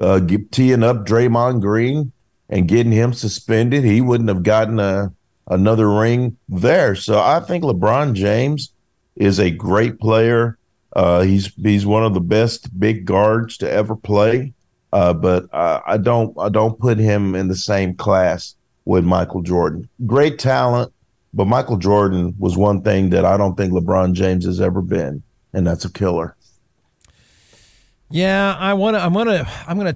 uh, 0.01 0.19
teeing 0.51 0.83
up 0.83 1.05
Draymond 1.05 1.61
Green 1.61 2.11
and 2.49 2.67
getting 2.67 2.91
him 2.91 3.13
suspended, 3.13 3.83
he 3.83 4.01
wouldn't 4.01 4.29
have 4.29 4.43
gotten 4.43 4.79
a 4.79 5.11
another 5.47 5.89
ring 5.89 6.37
there. 6.49 6.95
So 6.95 7.19
I 7.19 7.39
think 7.39 7.63
LeBron 7.63 8.13
James 8.13 8.71
is 9.15 9.39
a 9.39 9.51
great 9.51 9.99
player. 9.99 10.57
Uh, 10.95 11.21
he's 11.21 11.53
he's 11.55 11.85
one 11.85 12.03
of 12.03 12.13
the 12.13 12.21
best 12.21 12.77
big 12.79 13.05
guards 13.05 13.57
to 13.57 13.69
ever 13.69 13.95
play. 13.95 14.53
Uh, 14.93 15.13
but 15.13 15.53
I 15.53 15.97
don't 15.97 16.37
I 16.39 16.49
don't 16.49 16.79
put 16.79 16.97
him 16.97 17.35
in 17.35 17.49
the 17.49 17.55
same 17.55 17.95
class 17.95 18.55
with 18.85 19.03
Michael 19.03 19.41
Jordan. 19.41 19.89
Great 20.05 20.39
talent, 20.39 20.93
but 21.33 21.45
Michael 21.45 21.77
Jordan 21.77 22.33
was 22.39 22.55
one 22.55 22.81
thing 22.81 23.09
that 23.09 23.25
I 23.25 23.35
don't 23.35 23.55
think 23.57 23.73
LeBron 23.73 24.13
James 24.13 24.45
has 24.45 24.61
ever 24.61 24.81
been, 24.81 25.21
and 25.55 25.65
that's 25.65 25.85
a 25.85 25.91
killer. 25.91 26.35
Yeah, 28.11 28.55
I 28.59 28.73
want 28.75 28.95
to. 28.95 29.03
I'm 29.03 29.13
gonna. 29.13 29.49
I'm 29.65 29.77
gonna. 29.77 29.95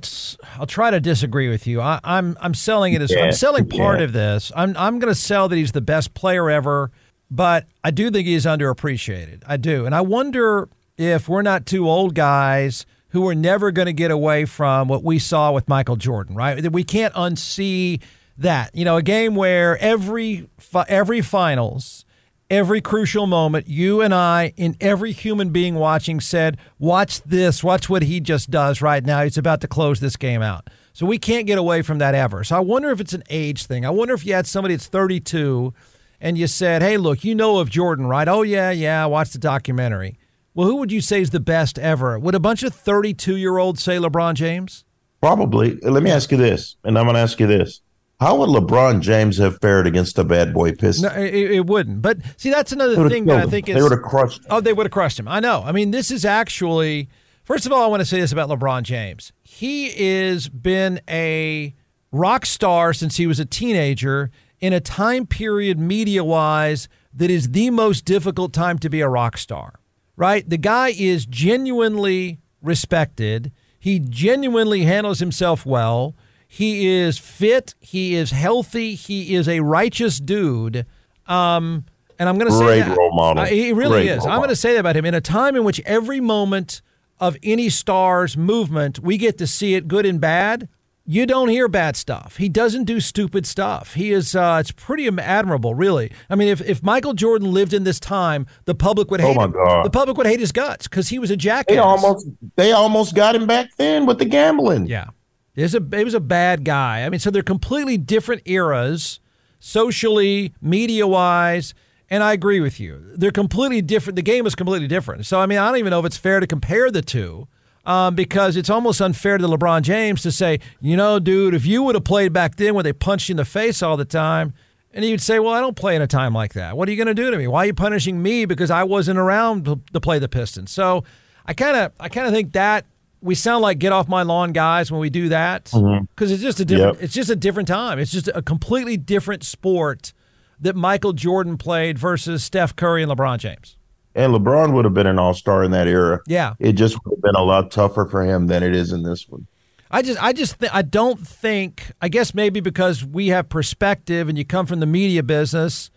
I'll 0.58 0.66
try 0.66 0.90
to 0.90 1.00
disagree 1.00 1.48
with 1.48 1.68
you. 1.68 1.80
I, 1.80 2.00
I'm. 2.04 2.36
I'm 2.42 2.56
selling 2.56 2.94
it 2.94 3.02
as. 3.04 3.12
Yeah, 3.12 3.26
I'm 3.26 3.32
selling 3.34 3.70
part 3.70 4.00
yeah. 4.00 4.06
of 4.06 4.14
this. 4.14 4.52
I'm. 4.56 4.76
I'm 4.78 4.98
gonna 4.98 5.14
sell 5.14 5.48
that 5.48 5.56
he's 5.56 5.74
the 5.74 5.82
best 5.82 6.16
player 6.16 6.50
ever, 6.50 6.90
but 7.30 7.68
I 7.84 7.92
do 7.92 8.10
think 8.10 8.26
he's 8.26 8.46
underappreciated. 8.46 9.44
I 9.46 9.58
do, 9.58 9.86
and 9.86 9.94
I 9.94 10.02
wonder 10.02 10.70
if 10.98 11.30
we're 11.30 11.44
not 11.44 11.68
two 11.68 11.88
old 11.88 12.16
guys 12.16 12.88
who 13.10 13.28
are 13.28 13.36
never 13.36 13.72
going 13.72 13.88
to 13.88 13.94
get 13.94 14.12
away 14.12 14.46
from 14.46 14.88
what 14.88 15.04
we 15.04 15.18
saw 15.20 15.52
with 15.52 15.68
Michael 15.68 15.96
Jordan. 15.96 16.36
Right? 16.36 16.60
That 16.62 16.72
we 16.72 16.84
can't 16.84 17.14
unsee 17.14 18.02
that. 18.40 18.76
You 18.76 18.86
know, 18.86 18.98
a 18.98 19.04
game 19.04 19.36
where 19.36 19.78
every 19.78 20.50
every 20.88 21.22
finals 21.22 22.06
every 22.50 22.82
crucial 22.82 23.28
moment, 23.28 23.68
you 23.68 24.02
and 24.02 24.14
I, 24.14 24.54
and 24.58 24.76
every 24.82 25.12
human 25.12 25.50
being 25.50 25.76
watching 25.76 26.20
said, 26.20 26.58
Watch 26.78 27.22
this, 27.24 27.64
watch 27.64 27.90
what 27.90 28.04
he 28.04 28.20
just 28.20 28.50
does 28.50 28.82
right 28.82 29.06
now. 29.06 29.24
He's 29.24 29.38
about 29.38 29.62
to 29.62 29.68
close 29.68 30.00
this 30.00 30.16
game 30.16 30.42
out. 30.42 30.70
So 30.94 31.06
we 31.06 31.18
can't 31.18 31.48
get 31.48 31.58
away 31.58 31.82
from 31.82 32.00
that 32.00 32.16
ever. 32.16 32.44
So 32.44 32.58
I 32.58 32.60
wonder 32.60 32.90
if 32.90 33.00
it's 33.00 33.14
an 33.14 33.24
age 33.30 33.66
thing. 33.66 33.86
I 33.86 33.90
wonder 33.90 34.14
if 34.14 34.26
you 34.26 34.34
had 34.34 34.48
somebody 34.48 34.76
that's 34.76 34.88
32 34.88 35.74
and 36.20 36.38
you 36.38 36.48
said, 36.48 36.82
"Hey, 36.82 36.98
look, 36.98 37.24
you 37.24 37.36
know 37.36 37.60
of 37.60 37.70
Jordan, 37.70 38.06
right? 38.06 38.28
Oh 38.28 38.42
yeah, 38.42 38.72
yeah, 38.72 39.06
watch 39.06 39.30
the 39.32 39.38
documentary." 39.38 40.18
Well, 40.54 40.68
who 40.68 40.76
would 40.78 40.92
you 40.92 41.00
say 41.00 41.22
is 41.22 41.30
the 41.30 41.40
best 41.40 41.80
ever? 41.80 42.20
Would 42.20 42.36
a 42.36 42.40
bunch 42.40 42.64
of 42.64 42.76
32-year-olds 42.76 43.82
say 43.82 43.96
LeBron 43.98 44.34
James? 44.34 44.84
Probably. 45.22 45.76
Let 45.78 46.04
me 46.04 46.12
ask 46.12 46.32
you 46.32 46.38
this, 46.38 46.76
and 46.84 46.98
I'm 46.98 47.06
going 47.06 47.14
to 47.14 47.22
ask 47.22 47.40
you 47.40 47.48
this: 47.48 47.82
How 48.20 48.36
would 48.36 48.50
LeBron 48.50 49.00
James 49.00 49.38
have 49.38 49.62
fared 49.62 49.88
against 49.88 50.18
the 50.18 50.26
bad 50.26 50.54
boy 50.54 50.72
Pistons? 50.72 51.04
No, 51.04 51.22
it, 51.22 51.34
it 51.34 51.66
wouldn't. 51.66 52.02
But 52.02 52.18
see, 52.36 52.50
that's 52.50 52.74
another 52.74 53.08
thing 53.08 53.26
that 53.26 53.48
I 53.48 53.50
think 53.50 53.70
him. 53.70 53.78
is 53.78 53.80
they 53.80 53.84
would 53.84 53.94
have 53.94 54.02
crushed. 54.02 54.42
Oh, 54.50 54.60
they 54.60 54.74
would 54.74 54.86
have 54.86 54.92
crushed 54.92 55.18
him. 55.18 55.28
I 55.28 55.40
know. 55.40 55.64
I 55.66 55.72
mean, 55.72 55.92
this 55.92 56.12
is 56.12 56.26
actually 56.26 57.10
first 57.46 57.66
of 57.66 57.72
all, 57.72 57.82
I 57.82 57.88
want 57.88 58.02
to 58.02 58.06
say 58.06 58.20
this 58.20 58.34
about 58.34 58.50
LeBron 58.50 58.84
James. 58.84 59.32
He 59.44 59.88
is 59.98 60.50
been 60.50 61.00
a 61.10 61.74
rock 62.12 62.46
star 62.46 62.94
since 62.94 63.16
he 63.16 63.26
was 63.26 63.40
a 63.40 63.46
teenager 63.46 64.32
in 64.60 64.74
a 64.74 64.82
time 64.82 65.26
period 65.26 65.80
media 65.80 66.24
wise 66.24 66.90
that 67.14 67.32
is 67.32 67.52
the 67.52 67.70
most 67.70 68.04
difficult 68.04 68.52
time 68.52 68.78
to 68.80 68.90
be 68.90 69.00
a 69.00 69.08
rock 69.08 69.38
star. 69.38 69.80
Right? 70.18 70.48
The 70.48 70.58
guy 70.58 70.90
is 70.90 71.26
genuinely 71.26 72.42
respected. 72.62 73.54
He 73.80 74.00
genuinely 74.00 74.82
handles 74.84 75.20
himself 75.20 75.66
well. 75.66 76.16
He 76.52 76.88
is 76.88 77.20
fit. 77.20 77.76
He 77.80 78.16
is 78.16 78.32
healthy. 78.32 78.96
He 78.96 79.36
is 79.36 79.48
a 79.48 79.60
righteous 79.60 80.18
dude. 80.20 80.86
Um, 81.28 81.86
and 82.18 82.28
I'm 82.28 82.40
going 82.40 82.52
to 82.52 82.58
say 82.58 82.80
that. 82.80 82.98
role 82.98 83.14
model. 83.14 83.44
Uh, 83.44 83.46
he 83.46 83.72
really 83.72 84.02
Great 84.04 84.18
is. 84.18 84.26
I'm 84.26 84.40
going 84.40 84.50
to 84.50 84.56
say 84.56 84.74
that 84.74 84.80
about 84.80 84.96
him. 84.98 85.06
In 85.06 85.14
a 85.14 85.22
time 85.22 85.56
in 85.56 85.64
which 85.64 85.80
every 85.86 86.20
moment 86.20 86.82
of 87.20 87.38
any 87.44 87.70
star's 87.70 88.36
movement, 88.36 88.98
we 89.00 89.18
get 89.18 89.38
to 89.38 89.46
see 89.46 89.76
it 89.76 89.88
good 89.88 90.08
and 90.08 90.20
bad. 90.20 90.68
You 91.06 91.26
don't 91.28 91.50
hear 91.50 91.68
bad 91.68 91.96
stuff. 91.96 92.38
He 92.38 92.50
doesn't 92.50 92.86
do 92.86 93.00
stupid 93.00 93.46
stuff. 93.46 93.94
He 93.94 94.12
is. 94.12 94.36
Uh, 94.36 94.58
it's 94.60 94.72
pretty 94.72 95.08
admirable, 95.08 95.76
really. 95.76 96.12
I 96.32 96.36
mean, 96.36 96.48
if, 96.48 96.62
if 96.62 96.82
Michael 96.84 97.14
Jordan 97.14 97.52
lived 97.52 97.74
in 97.74 97.84
this 97.84 98.00
time, 98.00 98.48
the 98.66 98.76
public 98.76 99.12
would 99.12 99.22
Oh 99.22 99.28
hate 99.28 99.36
my 99.38 99.46
him. 99.46 99.52
God. 99.52 99.86
The 99.86 99.90
public 99.92 100.18
would 100.18 100.28
hate 100.28 100.40
his 100.40 100.52
guts 100.52 100.88
because 100.88 101.10
he 101.10 101.20
was 101.20 101.30
a 101.32 101.38
jackass. 101.38 101.76
They 101.76 101.80
almost 101.80 102.28
they 102.56 102.72
almost 102.72 103.14
got 103.16 103.36
him 103.36 103.46
back 103.48 103.70
then 103.78 104.06
with 104.08 104.18
the 104.18 104.26
gambling. 104.26 104.88
Yeah. 104.88 105.08
It 105.56 105.64
was 105.64 105.76
a 105.76 105.86
it 105.92 106.04
was 106.04 106.14
a 106.14 106.20
bad 106.20 106.64
guy. 106.64 107.04
I 107.04 107.10
mean, 107.10 107.20
so 107.20 107.30
they're 107.32 107.44
completely 107.44 107.98
different 107.98 108.44
eras, 108.46 109.20
socially, 109.60 110.54
media 110.62 111.06
wise, 111.08 111.74
and 112.10 112.24
I 112.24 112.34
agree 112.34 112.60
with 112.60 112.80
you. 112.80 113.02
They're 113.16 113.32
completely 113.32 113.82
different. 113.82 114.16
The 114.16 114.22
game 114.22 114.46
is 114.46 114.56
completely 114.56 114.88
different. 114.88 115.26
So 115.26 115.40
I 115.40 115.46
mean, 115.46 115.58
I 115.58 115.68
don't 115.68 115.78
even 115.78 115.92
know 115.92 116.00
if 116.00 116.06
it's 116.06 116.18
fair 116.18 116.40
to 116.40 116.48
compare 116.48 116.92
the 116.92 117.02
two. 117.02 117.48
Um, 117.86 118.14
because 118.14 118.56
it's 118.56 118.70
almost 118.70 119.02
unfair 119.02 119.40
to 119.40 119.48
LeBron 119.48 119.82
James 119.82 120.22
to 120.22 120.32
say, 120.32 120.60
you 120.80 120.96
know, 120.96 121.18
dude, 121.18 121.56
if 121.56 121.66
you 121.66 121.82
would 121.82 121.96
have 121.96 122.04
played 122.04 122.32
back 122.34 122.58
then 122.58 122.76
where 122.76 122.84
they 122.84 122.94
punched 122.94 123.30
you 123.30 123.34
in 123.34 123.38
the 123.38 123.46
face 123.46 123.82
all 123.82 123.98
the 123.98 124.06
time, 124.06 124.54
and 124.94 125.06
you'd 125.06 125.22
say, 125.22 125.40
well, 125.40 125.54
I 125.54 125.62
don't 125.62 125.76
play 125.76 125.96
in 125.96 126.02
a 126.02 126.08
time 126.08 126.34
like 126.34 126.54
that. 126.54 126.76
What 126.76 126.88
are 126.88 126.92
you 126.92 126.98
going 126.98 127.08
to 127.08 127.14
do 127.14 127.32
to 127.32 127.38
me? 127.38 127.48
Why 127.48 127.64
are 127.64 127.66
you 127.68 127.74
punishing 127.74 128.22
me 128.22 128.46
because 128.46 128.70
I 128.70 128.84
wasn't 128.84 129.18
around 129.18 129.66
to 129.66 130.00
play 130.00 130.20
the 130.20 130.28
Pistons? 130.28 130.72
So 130.72 131.04
I 131.46 131.54
kind 131.54 131.78
of, 131.78 131.92
I 132.00 132.10
kind 132.10 132.28
of 132.28 132.34
think 132.34 132.54
that 132.54 132.86
we 133.22 133.36
sound 133.36 133.62
like 133.62 133.80
get 133.80 133.92
off 133.92 134.08
my 134.08 134.24
lawn 134.24 134.52
guys 134.54 134.92
when 134.92 135.02
we 135.02 135.10
do 135.10 135.30
that 135.30 135.66
mm-hmm. 135.66 136.06
because 136.06 136.32
it's 136.32 136.42
just 136.42 136.60
a 136.60 136.66
different, 136.66 136.96
Yep. 136.96 137.04
it's 137.04 137.14
just 137.14 137.30
a 137.30 137.36
different 137.36 137.68
time. 137.68 138.00
It's 138.00 138.12
just 138.12 138.30
a 138.34 138.42
completely 138.42 138.98
different 138.98 139.44
sport 139.44 140.14
that 140.60 140.76
Michael 140.76 141.14
Jordan 141.14 141.58
played 141.58 141.98
versus 141.98 142.44
Steph 142.44 142.76
Curry 142.76 143.04
and 143.04 143.12
LeBron 143.12 143.40
James. 143.40 143.78
And 144.16 144.34
LeBron 144.34 144.74
would 144.74 144.86
have 144.86 144.94
been 144.94 145.08
an 145.08 145.20
all 145.20 145.34
star 145.34 145.64
in 145.64 145.72
that 145.72 145.88
era. 145.88 146.20
Yeah. 146.28 146.56
It 146.60 146.74
just 146.74 146.98
would 147.04 147.16
have 147.16 147.22
been 147.22 147.36
a 147.36 147.44
lot 147.44 147.72
tougher 147.72 148.06
for 148.06 148.24
him 148.24 148.48
than 148.48 148.64
it 148.64 148.76
is 148.76 148.92
in 148.92 149.04
this 149.04 149.28
one. 149.30 149.48
I 149.92 150.02
just, 150.02 150.22
I 150.22 150.34
just, 150.34 150.60
th- 150.60 150.72
I 150.74 150.82
don't 150.82 151.20
think. 151.26 151.92
I 152.02 152.10
guess 152.10 152.36
maybe 152.36 152.60
because 152.60 153.04
we 153.04 153.30
have 153.30 153.50
perspective, 153.50 154.30
and 154.30 154.38
you 154.38 154.46
come 154.46 154.68
from 154.68 154.82
the 154.82 154.86
media 154.86 155.24
business. 155.24 155.90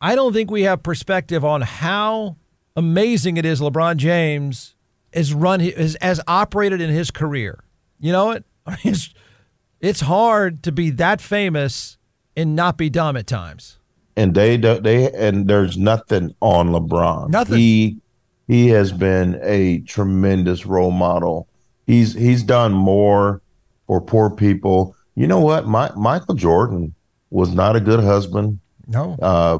I 0.00 0.14
don't 0.14 0.32
think 0.32 0.50
we 0.50 0.62
have 0.62 0.82
perspective 0.82 1.44
on 1.44 1.60
how 1.62 2.36
amazing 2.76 3.36
it 3.36 3.44
is 3.44 3.60
LeBron 3.60 3.96
James 3.96 4.75
has 5.16 5.34
run, 5.34 5.58
has, 5.60 5.96
has 6.00 6.20
operated 6.28 6.80
in 6.80 6.90
his 6.90 7.10
career. 7.10 7.64
You 7.98 8.12
know 8.12 8.26
what? 8.26 8.44
It's, 8.84 9.14
it's 9.80 10.00
hard 10.00 10.62
to 10.64 10.72
be 10.72 10.90
that 10.90 11.20
famous 11.20 11.98
and 12.36 12.54
not 12.56 12.76
be 12.76 12.90
dumb 12.90 13.16
at 13.16 13.26
times. 13.26 13.78
And 14.16 14.34
they 14.34 14.56
do- 14.56 14.80
they 14.80 15.10
and 15.12 15.46
there's 15.46 15.76
nothing 15.76 16.34
on 16.40 16.70
LeBron. 16.70 17.28
Nothing. 17.28 17.58
He 17.58 17.98
he 18.48 18.68
has 18.68 18.92
been 18.92 19.38
a 19.42 19.80
tremendous 19.80 20.64
role 20.66 20.90
model. 20.90 21.48
He's 21.86 22.14
he's 22.14 22.42
done 22.42 22.72
more 22.72 23.42
for 23.86 24.00
poor 24.00 24.30
people. 24.30 24.96
You 25.14 25.26
know 25.26 25.40
what? 25.40 25.66
My, 25.66 25.90
Michael 25.94 26.34
Jordan 26.34 26.94
was 27.30 27.54
not 27.54 27.76
a 27.76 27.80
good 27.80 28.00
husband. 28.00 28.60
No. 28.88 29.16
uh, 29.20 29.58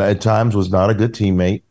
at 0.00 0.20
times 0.20 0.56
was 0.56 0.70
not 0.70 0.90
a 0.90 0.94
good 0.94 1.12
teammate. 1.12 1.62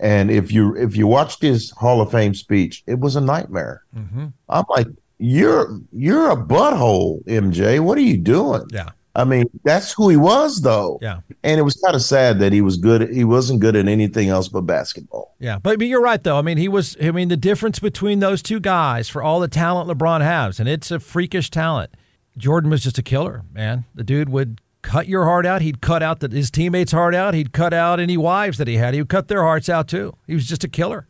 And 0.00 0.30
if 0.30 0.50
you 0.50 0.74
if 0.76 0.96
you 0.96 1.06
watched 1.06 1.42
his 1.42 1.70
Hall 1.72 2.00
of 2.00 2.10
Fame 2.10 2.34
speech, 2.34 2.82
it 2.86 2.98
was 2.98 3.16
a 3.16 3.20
nightmare. 3.20 3.84
Mm-hmm. 3.96 4.28
I'm 4.48 4.64
like, 4.70 4.86
you're 5.18 5.78
you're 5.92 6.30
a 6.30 6.36
butthole, 6.36 7.22
MJ. 7.26 7.80
What 7.80 7.98
are 7.98 8.02
you 8.02 8.16
doing? 8.16 8.66
Yeah. 8.72 8.90
I 9.14 9.24
mean, 9.24 9.50
that's 9.64 9.92
who 9.92 10.08
he 10.08 10.16
was, 10.16 10.60
though. 10.62 10.98
Yeah. 11.02 11.20
And 11.42 11.58
it 11.58 11.62
was 11.64 11.74
kind 11.84 11.96
of 11.96 12.02
sad 12.02 12.38
that 12.38 12.52
he 12.52 12.60
was 12.60 12.76
good. 12.76 13.10
He 13.12 13.24
wasn't 13.24 13.60
good 13.60 13.74
at 13.74 13.88
anything 13.88 14.28
else 14.28 14.48
but 14.48 14.62
basketball. 14.62 15.34
Yeah, 15.40 15.58
but, 15.58 15.78
but 15.78 15.86
you're 15.88 16.00
right 16.00 16.22
though. 16.22 16.38
I 16.38 16.42
mean, 16.42 16.58
he 16.58 16.68
was. 16.68 16.96
I 17.02 17.10
mean, 17.10 17.28
the 17.28 17.36
difference 17.36 17.78
between 17.78 18.20
those 18.20 18.40
two 18.40 18.60
guys 18.60 19.08
for 19.08 19.22
all 19.22 19.40
the 19.40 19.48
talent 19.48 19.90
LeBron 19.90 20.22
has, 20.22 20.60
and 20.60 20.68
it's 20.68 20.90
a 20.90 21.00
freakish 21.00 21.50
talent. 21.50 21.90
Jordan 22.38 22.70
was 22.70 22.82
just 22.82 22.96
a 22.96 23.02
killer, 23.02 23.42
man. 23.52 23.84
The 23.94 24.04
dude 24.04 24.30
would 24.30 24.60
cut 24.82 25.08
your 25.08 25.24
heart 25.24 25.46
out. 25.46 25.62
He'd 25.62 25.80
cut 25.80 26.02
out 26.02 26.20
the, 26.20 26.28
his 26.28 26.50
teammates' 26.50 26.92
heart 26.92 27.14
out. 27.14 27.34
He'd 27.34 27.52
cut 27.52 27.72
out 27.72 28.00
any 28.00 28.16
wives 28.16 28.58
that 28.58 28.68
he 28.68 28.76
had. 28.76 28.94
He 28.94 29.00
would 29.00 29.08
cut 29.08 29.28
their 29.28 29.42
hearts 29.42 29.68
out 29.68 29.88
too. 29.88 30.16
He 30.26 30.34
was 30.34 30.46
just 30.46 30.64
a 30.64 30.68
killer. 30.68 31.06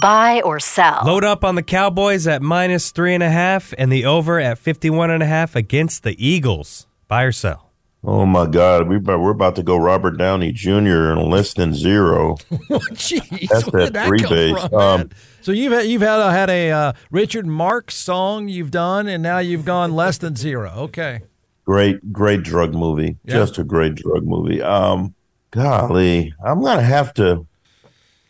Buy 0.00 0.40
or 0.42 0.60
sell. 0.60 1.02
Load 1.04 1.24
up 1.24 1.42
on 1.44 1.56
the 1.56 1.62
Cowboys 1.62 2.26
at 2.26 2.40
minus 2.40 2.90
three 2.92 3.14
and 3.14 3.22
a 3.22 3.30
half 3.30 3.74
and 3.76 3.90
the 3.90 4.04
over 4.04 4.38
at 4.38 4.58
51 4.58 5.10
and 5.10 5.22
a 5.22 5.26
half 5.26 5.56
against 5.56 6.04
the 6.04 6.14
Eagles. 6.24 6.86
Buy 7.08 7.24
or 7.24 7.32
sell. 7.32 7.64
Oh 8.04 8.24
my 8.24 8.46
God, 8.46 8.86
we 8.88 8.98
we're 8.98 9.30
about 9.30 9.56
to 9.56 9.62
go 9.64 9.76
Robert 9.76 10.12
Downey 10.18 10.52
Jr. 10.52 11.10
in 11.10 11.28
less 11.28 11.52
than 11.52 11.74
zero. 11.74 12.36
Jeez, 12.92 13.48
That's 13.48 13.64
where 13.72 13.86
did 13.86 13.94
that 13.94 14.02
that 14.02 14.06
three 14.06 14.20
come 14.20 14.30
base. 14.30 14.66
from, 14.68 14.74
Um. 14.74 15.10
So 15.40 15.50
you've 15.50 15.72
had, 15.72 15.86
you've 15.86 16.02
had 16.02 16.20
a, 16.20 16.30
had 16.30 16.48
a 16.50 16.70
uh, 16.70 16.92
Richard 17.10 17.46
Marx 17.46 17.96
song 17.96 18.48
you've 18.48 18.70
done, 18.70 19.08
and 19.08 19.20
now 19.22 19.38
you've 19.38 19.64
gone 19.64 19.94
less 19.94 20.18
than 20.18 20.36
zero. 20.36 20.70
Okay. 20.76 21.22
Great 21.68 22.14
great 22.14 22.42
drug 22.42 22.72
movie. 22.72 23.14
Yeah. 23.24 23.34
just 23.34 23.58
a 23.58 23.62
great 23.62 23.94
drug 23.94 24.24
movie. 24.24 24.62
Um 24.62 25.14
golly 25.50 26.34
i'm 26.44 26.62
gonna 26.62 26.82
have 26.82 27.12
to 27.14 27.46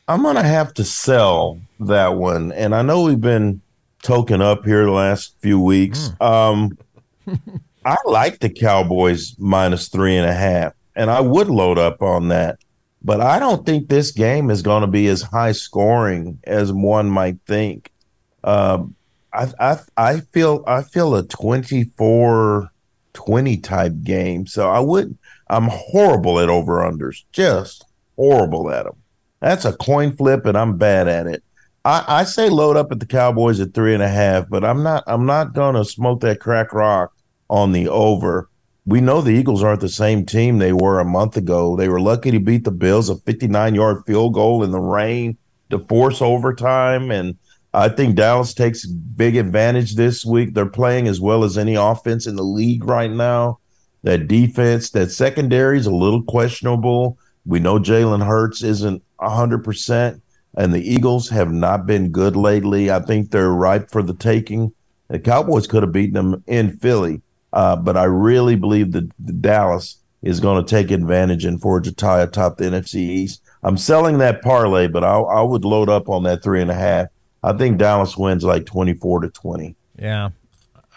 i'm 0.09 0.23
gonna 0.25 0.43
have 0.43 0.75
to 0.75 0.83
sell 0.83 1.61
that 1.79 2.17
one. 2.17 2.51
And 2.51 2.75
i 2.75 2.83
know 2.83 3.03
we've 3.03 3.21
been 3.21 3.61
token 4.03 4.43
up 4.43 4.65
here 4.65 4.85
the 4.85 4.91
last 4.91 5.37
few 5.39 5.61
weeks. 5.61 6.11
Um 6.21 6.77
i 7.85 7.97
like 8.07 8.41
the 8.41 8.51
cowboys 8.51 9.37
minus 9.39 9.87
three 9.89 10.17
and 10.17 10.29
a 10.29 10.35
half 10.35 10.73
and 10.97 11.09
i 11.09 11.21
would 11.21 11.49
load 11.49 11.79
up 11.79 12.03
on 12.03 12.29
that. 12.29 12.59
But 13.05 13.21
i 13.21 13.39
don't 13.39 13.65
think 13.65 13.87
this 13.87 14.11
game 14.11 14.51
is 14.51 14.63
going 14.63 14.81
to 14.81 14.89
be 14.89 15.07
as 15.07 15.23
high 15.23 15.53
scoring 15.53 16.41
as 16.43 16.73
one 16.73 17.09
might 17.09 17.39
think. 17.47 17.93
Um 18.43 18.97
I, 19.33 19.47
I 19.61 19.79
I 19.97 20.21
feel 20.33 20.65
I 20.67 20.83
feel 20.83 21.15
a 21.15 21.23
24 21.23 22.73
20 23.19 23.57
type 23.57 23.93
game. 24.05 24.47
So 24.47 24.71
I 24.71 24.79
wouldn't, 24.79 25.19
I'm 25.51 25.69
horrible 25.69 26.39
at 26.39 26.49
over 26.49 26.77
unders. 26.79 27.25
Just 27.33 27.85
horrible 28.17 28.71
at 28.71 28.85
them. 28.85 28.95
That's 29.41 29.65
a 29.65 29.73
coin 29.73 30.17
flip 30.17 30.47
and 30.47 30.57
I'm 30.57 30.79
bad 30.79 31.09
at 31.09 31.27
it. 31.27 31.43
I, 31.85 32.05
I 32.07 32.25
say 32.25 32.49
load 32.49 32.77
up 32.77 32.93
at 32.93 33.01
the 33.01 33.07
Cowboys 33.07 33.59
at 33.59 33.75
three 33.75 33.93
and 33.93 34.03
a 34.03 34.09
half, 34.09 34.49
but 34.49 34.65
I'm 34.65 34.85
not 34.85 35.03
I'm 35.09 35.27
not 35.27 35.53
gonna 35.53 35.85
smoke 35.85 36.21
that 36.21 36.39
crack 36.39 36.73
rock 36.73 37.13
on 37.51 37.73
the 37.73 37.89
over. 37.89 38.49
We 38.87 39.01
know 39.01 39.21
the 39.21 39.33
Eagles 39.33 39.65
aren't 39.65 39.81
the 39.81 39.89
same 39.89 40.25
team 40.25 40.59
they 40.59 40.73
were 40.73 41.01
a 41.01 41.05
month 41.05 41.37
ago. 41.37 41.77
They 41.77 41.89
were 41.89 42.01
lucky 42.01 42.31
to 42.31 42.39
beat 42.39 42.65
the 42.65 42.71
Bills, 42.71 43.09
a 43.09 43.17
59 43.17 43.75
yard 43.75 44.03
field 44.07 44.35
goal 44.35 44.63
in 44.63 44.71
the 44.71 44.81
rain 44.81 45.39
to 45.71 45.81
force 45.81 46.23
overtime. 46.23 47.11
And 47.11 47.37
I 47.75 47.89
think 47.89 48.17
Dallas 48.17 48.55
takes 48.55 48.87
big 48.87 49.37
advantage 49.37 49.95
this 49.95 50.25
week. 50.25 50.55
They're 50.55 50.67
playing 50.67 51.07
as 51.07 51.21
well 51.21 51.45
as 51.45 51.59
any 51.59 51.75
offense 51.75 52.27
in 52.27 52.37
the 52.37 52.43
league 52.43 52.85
right 52.85 53.11
now. 53.11 53.59
That 54.05 54.29
defense, 54.29 54.91
that 54.91 55.11
secondary 55.11 55.79
is 55.79 55.87
a 55.87 55.95
little 55.95 56.23
questionable. 56.23 57.19
We 57.45 57.61
know 57.61 57.79
Jalen 57.79 58.25
Hurts 58.25 58.63
isn't 58.63 59.03
100%, 59.21 60.21
and 60.57 60.73
the 60.73 60.83
Eagles 60.83 61.29
have 61.31 61.53
not 61.53 61.87
been 61.87 62.11
good 62.11 62.37
lately. 62.37 62.91
I 62.91 63.01
think 63.01 63.31
they're 63.31 63.51
ripe 63.51 63.91
for 63.91 64.03
the 64.03 64.15
taking. 64.15 64.73
The 65.09 65.19
Cowboys 65.19 65.67
could 65.67 65.83
have 65.83 65.93
beaten 65.93 66.15
them 66.15 66.43
in 66.47 66.77
Philly, 66.79 67.23
uh, 67.53 67.77
but 67.77 67.97
I 67.97 68.05
really 68.05 68.57
believe 68.57 68.93
that 68.93 69.43
Dallas 69.43 69.99
is 70.23 70.41
going 70.41 70.65
to 70.65 70.69
take 70.69 70.91
advantage 70.91 71.45
and 71.45 71.61
forge 71.61 71.87
a 71.87 71.93
tie 71.93 72.23
atop 72.23 72.57
the 72.57 72.65
NFC 72.65 72.97
East. 72.97 73.43
I'm 73.63 73.77
selling 73.77 74.19
that 74.19 74.43
parlay, 74.43 74.87
but 74.87 75.05
I, 75.05 75.19
I 75.19 75.43
would 75.43 75.65
load 75.65 75.89
up 75.89 76.09
on 76.09 76.23
that 76.25 76.43
three 76.43 76.61
and 76.63 76.71
a 76.71 76.75
half. 76.75 77.09
I 77.43 77.53
think 77.53 77.79
Dallas 77.79 78.17
wins 78.17 78.45
like 78.45 78.67
24 78.67 79.21
to 79.21 79.29
20. 79.29 79.75
Yeah, 79.99 80.31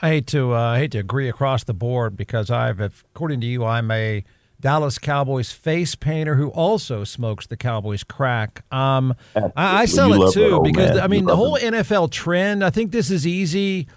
I 0.01 0.09
hate 0.09 0.27
to 0.27 0.53
uh, 0.53 0.59
I 0.59 0.79
hate 0.79 0.91
to 0.91 0.99
agree 0.99 1.29
across 1.29 1.63
the 1.63 1.73
board 1.73 2.17
because 2.17 2.49
I've, 2.49 2.79
according 2.79 3.41
to 3.41 3.47
you, 3.47 3.63
I'm 3.65 3.89
a 3.91 4.23
Dallas 4.59 4.97
Cowboys 4.99 5.51
face 5.51 5.95
painter 5.95 6.35
who 6.35 6.49
also 6.49 7.03
smokes 7.03 7.47
the 7.47 7.57
Cowboys 7.57 8.03
crack. 8.03 8.63
Um, 8.71 9.15
I, 9.35 9.51
I 9.81 9.85
sell 9.85 10.09
You 10.09 10.27
it 10.27 10.33
too 10.33 10.61
because 10.63 10.91
man. 10.91 10.99
I 10.99 11.07
mean 11.07 11.21
You 11.21 11.27
the 11.27 11.35
whole 11.35 11.55
it. 11.55 11.63
NFL 11.63 12.11
trend. 12.11 12.63
I 12.63 12.69
think 12.69 12.91
this 12.91 13.09
is 13.11 13.25
easy. 13.25 13.87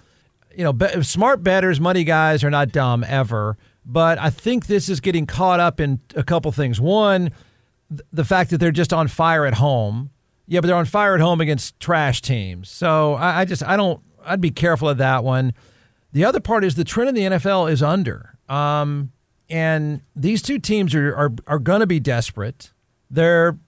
You 0.57 0.65
know, 0.65 0.73
be, 0.73 1.03
smart 1.03 1.43
betters, 1.43 1.81
money 1.81 2.05
guys 2.05 2.45
are 2.45 2.51
not 2.51 2.71
dumb 2.73 3.05
ever, 3.07 3.57
but 3.85 4.19
I 4.19 4.31
think 4.31 4.67
this 4.67 4.89
is 4.89 5.01
getting 5.01 5.27
caught 5.27 5.61
up 5.61 5.81
in 5.81 6.01
a 6.15 6.23
couple 6.23 6.51
things. 6.53 6.81
One, 6.81 7.31
th- 7.91 8.01
the 8.13 8.25
fact 8.25 8.51
that 8.51 8.59
they're 8.59 8.71
just 8.71 8.93
on 8.93 9.09
fire 9.09 9.45
at 9.47 9.55
home. 9.55 10.11
Yeah, 10.47 10.61
but 10.61 10.67
they're 10.67 10.77
on 10.77 10.85
fire 10.85 11.15
at 11.15 11.21
home 11.21 11.41
against 11.41 11.79
trash 11.81 12.21
teams. 12.21 12.69
So 12.69 13.15
I, 13.15 13.41
I 13.41 13.45
just 13.45 13.63
I 13.63 13.77
don't. 13.77 14.01
I'd 14.25 14.41
be 14.41 14.51
careful 14.51 14.89
of 14.89 14.99
that 14.99 15.25
one. 15.25 15.53
The 16.13 16.25
other 16.25 16.41
part 16.41 16.65
is 16.65 16.75
the 16.75 16.85
trend 16.85 17.09
in 17.11 17.15
the 17.15 17.37
NFL 17.37 17.71
is 17.71 17.83
under. 17.83 18.39
Um, 18.49 19.13
and 19.51 20.01
these 20.15 20.43
two 20.43 20.59
teams 20.59 20.95
are 20.95 21.15
are, 21.15 21.33
are 21.47 21.59
going 21.59 21.81
to 21.81 21.87
be 21.87 22.01
desperate. 22.01 22.73
They're 23.11 23.59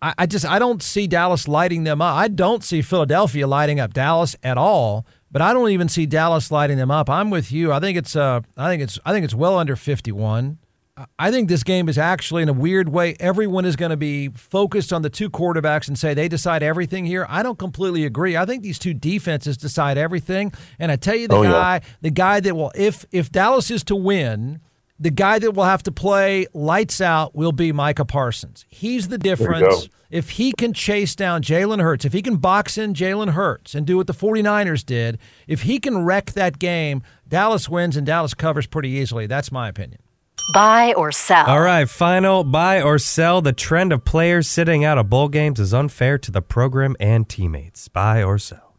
I, 0.00 0.14
I 0.18 0.26
just 0.26 0.44
I 0.44 0.58
don't 0.58 0.82
see 0.82 1.06
Dallas 1.06 1.48
lighting 1.48 1.84
them 1.84 2.02
up. 2.02 2.14
I 2.14 2.28
don't 2.28 2.62
see 2.62 2.82
Philadelphia 2.82 3.46
lighting 3.46 3.80
up 3.80 3.94
Dallas 3.94 4.36
at 4.42 4.58
all. 4.58 5.06
But 5.30 5.42
I 5.42 5.52
don't 5.52 5.70
even 5.70 5.88
see 5.88 6.06
Dallas 6.06 6.52
lighting 6.52 6.76
them 6.76 6.92
up. 6.92 7.10
I'm 7.10 7.28
with 7.28 7.50
you. 7.50 7.72
I 7.72 7.80
think 7.80 7.98
it's 7.98 8.14
uh 8.14 8.42
I 8.56 8.68
think 8.68 8.82
it's 8.82 9.00
I 9.04 9.12
think 9.12 9.24
it's 9.24 9.34
well 9.34 9.58
under 9.58 9.74
51. 9.74 10.58
I- 11.18 11.30
think 11.30 11.48
this 11.48 11.64
game 11.64 11.88
is 11.88 11.98
actually 11.98 12.42
in 12.42 12.48
a 12.48 12.52
weird 12.52 12.88
way. 12.88 13.16
Everyone 13.18 13.64
is 13.64 13.74
going 13.76 13.90
to 13.90 13.96
be 13.96 14.28
focused 14.28 14.92
on 14.92 15.02
the 15.02 15.10
two 15.10 15.28
quarterbacks 15.28 15.88
and 15.88 15.98
say 15.98 16.14
they 16.14 16.28
decide 16.28 16.62
everything 16.62 17.04
here. 17.04 17.26
I 17.28 17.42
don't 17.42 17.58
completely 17.58 18.04
agree. 18.04 18.36
I 18.36 18.44
think 18.46 18.62
these 18.62 18.78
two 18.78 18.94
defenses 18.94 19.56
decide 19.56 19.98
everything. 19.98 20.52
And 20.78 20.92
I 20.92 20.96
tell 20.96 21.16
you, 21.16 21.26
the 21.26 21.34
Oh, 21.36 21.42
yeah. 21.42 21.50
guy, 21.50 21.80
the 22.00 22.10
guy 22.10 22.40
that 22.40 22.54
will, 22.54 22.70
if 22.76 23.04
if 23.10 23.32
Dallas 23.32 23.70
is 23.70 23.82
to 23.84 23.96
win, 23.96 24.60
the 25.00 25.10
guy 25.10 25.40
that 25.40 25.50
will 25.52 25.64
have 25.64 25.82
to 25.82 25.90
play 25.92 26.46
lights 26.54 27.00
out 27.00 27.34
will 27.34 27.50
be 27.52 27.72
Micah 27.72 28.04
Parsons. 28.04 28.64
He's 28.68 29.08
the 29.08 29.18
difference. 29.18 29.88
If 30.10 30.30
he 30.30 30.52
can 30.52 30.72
chase 30.72 31.16
down 31.16 31.42
Jalen 31.42 31.82
Hurts, 31.82 32.04
if 32.04 32.12
he 32.12 32.22
can 32.22 32.36
box 32.36 32.78
in 32.78 32.94
Jalen 32.94 33.30
Hurts 33.30 33.74
and 33.74 33.84
do 33.84 33.96
what 33.96 34.06
the 34.06 34.12
49ers 34.14 34.86
did, 34.86 35.18
if 35.48 35.62
he 35.62 35.80
can 35.80 36.04
wreck 36.04 36.26
that 36.34 36.60
game, 36.60 37.02
Dallas 37.26 37.68
wins 37.68 37.96
and 37.96 38.06
Dallas 38.06 38.32
covers 38.32 38.68
pretty 38.68 38.90
easily. 38.90 39.26
That's 39.26 39.50
my 39.50 39.68
opinion. 39.68 39.98
Buy 40.52 40.92
or 40.92 41.10
sell. 41.10 41.46
All 41.46 41.60
right, 41.60 41.88
final 41.88 42.44
buy 42.44 42.82
or 42.82 42.98
sell. 42.98 43.40
The 43.40 43.52
trend 43.52 43.92
of 43.92 44.04
players 44.04 44.48
sitting 44.48 44.84
out 44.84 44.98
of 44.98 45.08
bowl 45.08 45.28
games 45.28 45.58
is 45.58 45.72
unfair 45.72 46.18
to 46.18 46.30
the 46.30 46.42
program 46.42 46.96
and 47.00 47.28
teammates. 47.28 47.88
Buy 47.88 48.22
or 48.22 48.38
sell. 48.38 48.74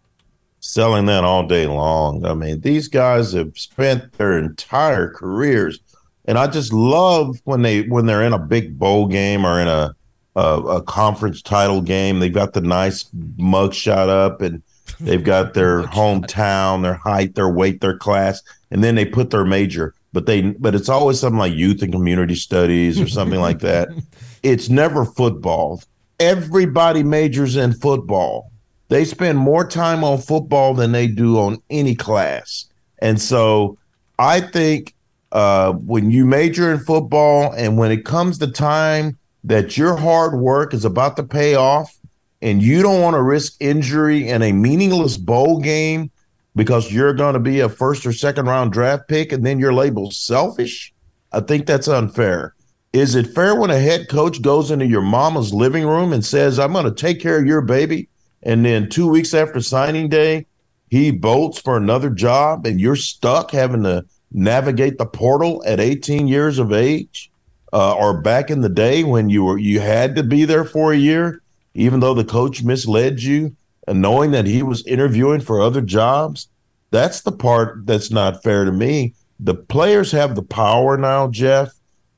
selling 0.60 1.06
that 1.08 1.24
all 1.24 1.48
day 1.48 1.66
long. 1.68 2.26
I 2.26 2.34
mean, 2.34 2.62
these 2.62 2.88
guys 2.88 3.34
have 3.34 3.58
spent 3.58 4.14
their 4.14 4.38
entire 4.38 5.10
careers, 5.10 5.80
and 6.26 6.38
I 6.38 6.48
just 6.48 6.72
love 6.74 7.40
when 7.46 7.62
they 7.64 7.82
when 7.84 8.06
they're 8.06 8.24
in 8.24 8.34
a 8.34 8.40
big 8.40 8.78
bowl 8.78 9.08
game 9.08 9.46
or 9.46 9.60
in 9.60 9.68
a 9.68 9.96
a, 10.36 10.62
a 10.62 10.82
conference 10.84 11.42
title 11.42 11.82
game. 11.82 12.20
They've 12.20 12.32
got 12.34 12.54
the 12.54 12.62
nice 12.62 13.06
mug 13.38 13.74
shot 13.74 14.10
up, 14.10 14.42
and 14.42 14.62
they've 15.00 15.24
got 15.24 15.54
their 15.54 15.82
hometown, 15.88 16.84
their 16.84 16.96
height, 16.96 17.36
their 17.36 17.50
weight, 17.50 17.82
their 17.82 17.98
class, 17.98 18.42
and 18.70 18.84
then 18.84 18.96
they 18.96 19.06
put 19.06 19.32
their 19.32 19.46
major. 19.46 19.94
But 20.16 20.26
they 20.26 20.42
but 20.42 20.74
it's 20.74 20.90
always 20.90 21.20
something 21.20 21.38
like 21.38 21.54
youth 21.54 21.84
and 21.84 21.94
community 21.94 22.36
studies 22.36 23.00
or 23.00 23.08
something 23.08 23.40
like 23.40 23.60
that. 23.60 23.90
It's 24.44 24.70
never 24.70 25.06
football. 25.06 25.82
Everybody 26.20 27.02
majors 27.02 27.56
in 27.56 27.74
football 27.74 28.52
they 28.90 29.06
spend 29.06 29.38
more 29.38 29.66
time 29.66 30.04
on 30.04 30.20
football 30.20 30.74
than 30.74 30.92
they 30.92 31.08
do 31.08 31.40
on 31.40 31.62
any 31.70 31.96
class. 31.96 32.66
And 33.00 33.22
so 33.22 33.78
I 34.20 34.42
think 34.42 34.94
uh, 35.32 35.74
when 35.74 36.12
you 36.12 36.26
major 36.26 36.72
in 36.72 36.80
football 36.80 37.54
and 37.54 37.78
when 37.78 37.92
it 37.92 38.06
comes 38.06 38.38
to 38.40 38.48
time 38.48 39.18
that 39.44 39.78
your 39.78 39.96
hard 39.96 40.40
work 40.40 40.74
is 40.74 40.86
about 40.86 41.18
to 41.18 41.24
pay 41.24 41.56
off 41.56 41.98
and 42.42 42.62
you 42.62 42.82
don't 42.82 43.02
want 43.02 43.16
to 43.16 43.22
risk 43.22 43.56
injury 43.60 44.28
in 44.28 44.42
a 44.42 44.52
meaningless 44.52 45.18
bowl 45.18 45.60
game 45.60 46.12
because 46.56 46.92
you're 46.92 47.14
going 47.14 47.34
to 47.34 47.40
be 47.40 47.60
a 47.60 47.70
first 47.70 48.06
or 48.06 48.14
second 48.14 48.46
round 48.46 48.72
draft 48.72 49.08
pick 49.08 49.32
and 49.32 49.46
then 49.46 49.60
you're 49.60 49.74
labeled 49.74 50.14
selfish, 50.14 50.94
I 51.32 51.42
think 51.42 51.66
that's 51.66 51.88
unfair. 51.88 52.56
Is 52.94 53.16
it 53.16 53.28
fair 53.28 53.56
when 53.56 53.72
a 53.72 53.80
head 53.80 54.08
coach 54.08 54.42
goes 54.42 54.72
into 54.72 54.86
your 54.86 55.02
mama's 55.02 55.54
living 55.54 55.86
room 55.86 56.14
and 56.14 56.24
says, 56.24 56.58
I'm 56.58 56.72
going 56.72 56.86
to 56.86 56.94
take 56.94 57.20
care 57.20 57.38
of 57.38 57.46
your 57.46 57.62
baby? 57.62 58.08
And 58.42 58.64
then 58.64 58.90
two 58.90 59.08
weeks 59.08 59.34
after 59.34 59.60
signing 59.60 60.08
day, 60.08 60.46
he 60.90 61.12
bolts 61.12 61.60
for 61.60 61.76
another 61.76 62.10
job 62.10 62.66
and 62.66 62.80
you're 62.80 62.96
stuck 62.96 63.52
having 63.52 63.84
to 63.84 64.06
navigate 64.32 64.98
the 64.98 65.06
portal 65.06 65.62
at 65.66 65.80
18 65.80 66.28
years 66.28 66.58
of 66.58 66.72
age? 66.72 67.32
Uh, 67.74 67.94
or 67.96 68.22
back 68.22 68.50
in 68.50 68.62
the 68.62 68.70
day 68.70 69.04
when 69.04 69.30
you 69.30 69.44
were 69.44 69.58
you 69.58 69.82
had 69.82 70.16
to 70.16 70.24
be 70.24 70.46
there 70.46 70.64
for 70.64 70.94
a 70.94 70.98
year, 70.98 71.42
even 71.74 72.00
though 72.00 72.14
the 72.14 72.24
coach 72.24 72.64
misled 72.64 73.22
you, 73.22 73.54
and 73.88 74.02
knowing 74.02 74.32
that 74.32 74.46
he 74.46 74.64
was 74.64 74.86
interviewing 74.86 75.42
for 75.42 75.62
other 75.62 75.82
jobs, 75.82 76.48
that's 76.92 77.22
the 77.22 77.32
part 77.32 77.86
that's 77.86 78.12
not 78.12 78.44
fair 78.44 78.66
to 78.66 78.72
me. 78.72 79.14
The 79.40 79.56
players 79.56 80.12
have 80.12 80.36
the 80.36 80.44
power 80.44 80.98
now, 80.98 81.28
Jeff. 81.28 81.74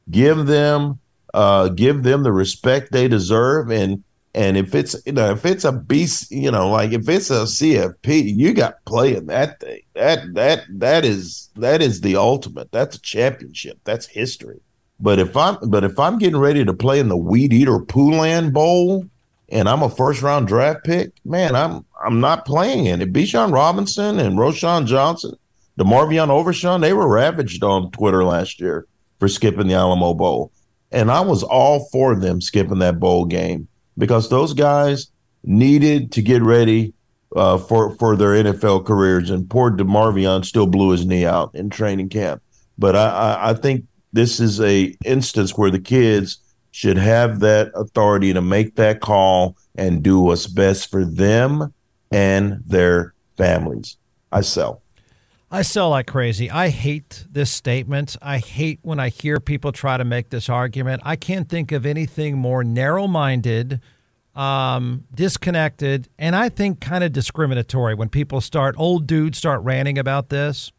Give 0.09 0.45
them 0.45 0.99
uh, 1.33 1.69
give 1.69 2.03
them 2.03 2.23
the 2.23 2.31
respect 2.31 2.91
they 2.91 3.07
deserve, 3.07 3.69
and 3.69 4.03
and 4.33 4.55
if 4.55 4.75
it's 4.75 4.95
you 5.05 5.13
know 5.13 5.31
if 5.31 5.45
it's 5.45 5.65
a 5.65 5.71
beast, 5.71 6.31
you 6.31 6.51
know, 6.51 6.69
like 6.69 6.91
if 6.91 7.09
it's 7.09 7.29
a 7.29 7.43
CFP, 7.43 8.35
you 8.35 8.53
got 8.53 8.83
playing 8.85 9.25
that 9.27 9.59
thing. 9.59 9.81
That 9.93 10.33
that 10.35 10.63
that 10.69 11.05
is 11.05 11.49
that 11.55 11.81
is 11.81 12.01
the 12.01 12.15
ultimate. 12.15 12.71
That's 12.71 12.95
a 12.95 13.01
championship. 13.01 13.79
That's 13.83 14.05
history. 14.05 14.61
But 14.99 15.19
if 15.19 15.35
I'm 15.35 15.57
but 15.69 15.83
if 15.83 15.99
I'm 15.99 16.17
getting 16.17 16.39
ready 16.39 16.63
to 16.63 16.73
play 16.73 16.99
in 16.99 17.09
the 17.09 17.17
Weed 17.17 17.53
Eater 17.53 17.79
Poulan 17.79 18.53
Bowl 18.53 19.05
and 19.49 19.69
I'm 19.69 19.81
a 19.81 19.89
first 19.89 20.21
round 20.21 20.47
draft 20.47 20.83
pick, 20.83 21.11
man, 21.23 21.55
I'm 21.55 21.85
I'm 22.03 22.19
not 22.19 22.45
playing 22.45 22.85
in 22.85 23.01
it. 23.01 23.13
Bijan 23.13 23.53
Robinson 23.53 24.19
and 24.19 24.37
Roschon 24.37 24.85
Johnson, 24.85 25.35
DeMarvion 25.79 26.29
Overshown, 26.29 26.81
they 26.81 26.93
were 26.93 27.07
ravaged 27.07 27.63
on 27.63 27.91
Twitter 27.91 28.23
last 28.23 28.59
year 28.59 28.87
for 29.19 29.27
skipping 29.27 29.67
the 29.67 29.73
Alamo 29.73 30.13
Bowl. 30.13 30.51
And 30.91 31.11
I 31.11 31.21
was 31.21 31.43
all 31.43 31.87
for 31.91 32.15
them 32.15 32.41
skipping 32.41 32.79
that 32.79 32.99
bowl 32.99 33.25
game 33.25 33.67
because 33.97 34.29
those 34.29 34.53
guys 34.53 35.07
needed 35.43 36.11
to 36.13 36.21
get 36.21 36.41
ready 36.41 36.93
uh, 37.35 37.57
for 37.57 37.95
for 37.97 38.15
their 38.15 38.43
NFL 38.43 38.85
careers. 38.85 39.29
And 39.29 39.49
poor 39.49 39.71
DeMarvion 39.71 40.45
still 40.45 40.67
blew 40.67 40.91
his 40.91 41.05
knee 41.05 41.25
out 41.25 41.51
in 41.53 41.69
training 41.69 42.09
camp. 42.09 42.41
But 42.77 42.95
I, 42.95 43.09
I, 43.09 43.49
I 43.49 43.53
think 43.53 43.85
this 44.13 44.39
is 44.39 44.61
a 44.61 44.95
instance 45.05 45.57
where 45.57 45.71
the 45.71 45.79
kids 45.79 46.39
should 46.77 46.99
have 46.99 47.39
that 47.39 47.71
authority 47.73 48.31
to 48.31 48.39
make 48.39 48.75
that 48.75 48.99
call 49.01 49.57
and 49.73 50.03
do 50.03 50.19
what's 50.19 50.45
best 50.45 50.91
for 50.91 51.03
them 51.03 51.73
and 52.11 52.61
their 52.67 53.15
families. 53.35 53.97
I 54.31 54.41
sell. 54.41 54.83
I 55.49 55.63
sell 55.63 55.89
like 55.89 56.05
crazy. 56.05 56.51
I 56.51 56.69
hate 56.69 57.25
this 57.31 57.49
statement. 57.49 58.15
I 58.21 58.37
hate 58.37 58.77
when 58.83 58.99
I 58.99 59.09
hear 59.09 59.39
people 59.39 59.71
try 59.71 59.97
to 59.97 60.05
make 60.05 60.29
this 60.29 60.49
argument. 60.49 61.01
I 61.03 61.15
can't 61.15 61.49
think 61.49 61.71
of 61.71 61.83
anything 61.83 62.37
more 62.37 62.63
narrow 62.63 63.07
minded, 63.07 63.81
um, 64.35 65.05
disconnected, 65.11 66.07
and 66.19 66.35
I 66.35 66.47
think 66.47 66.79
kind 66.79 67.03
of 67.03 67.11
discriminatory 67.11 67.95
when 67.95 68.09
people 68.09 68.39
start, 68.39 68.75
old 68.77 69.07
dudes 69.07 69.39
start 69.39 69.63
ranting 69.63 69.97
about 69.97 70.29
this. 70.29 70.71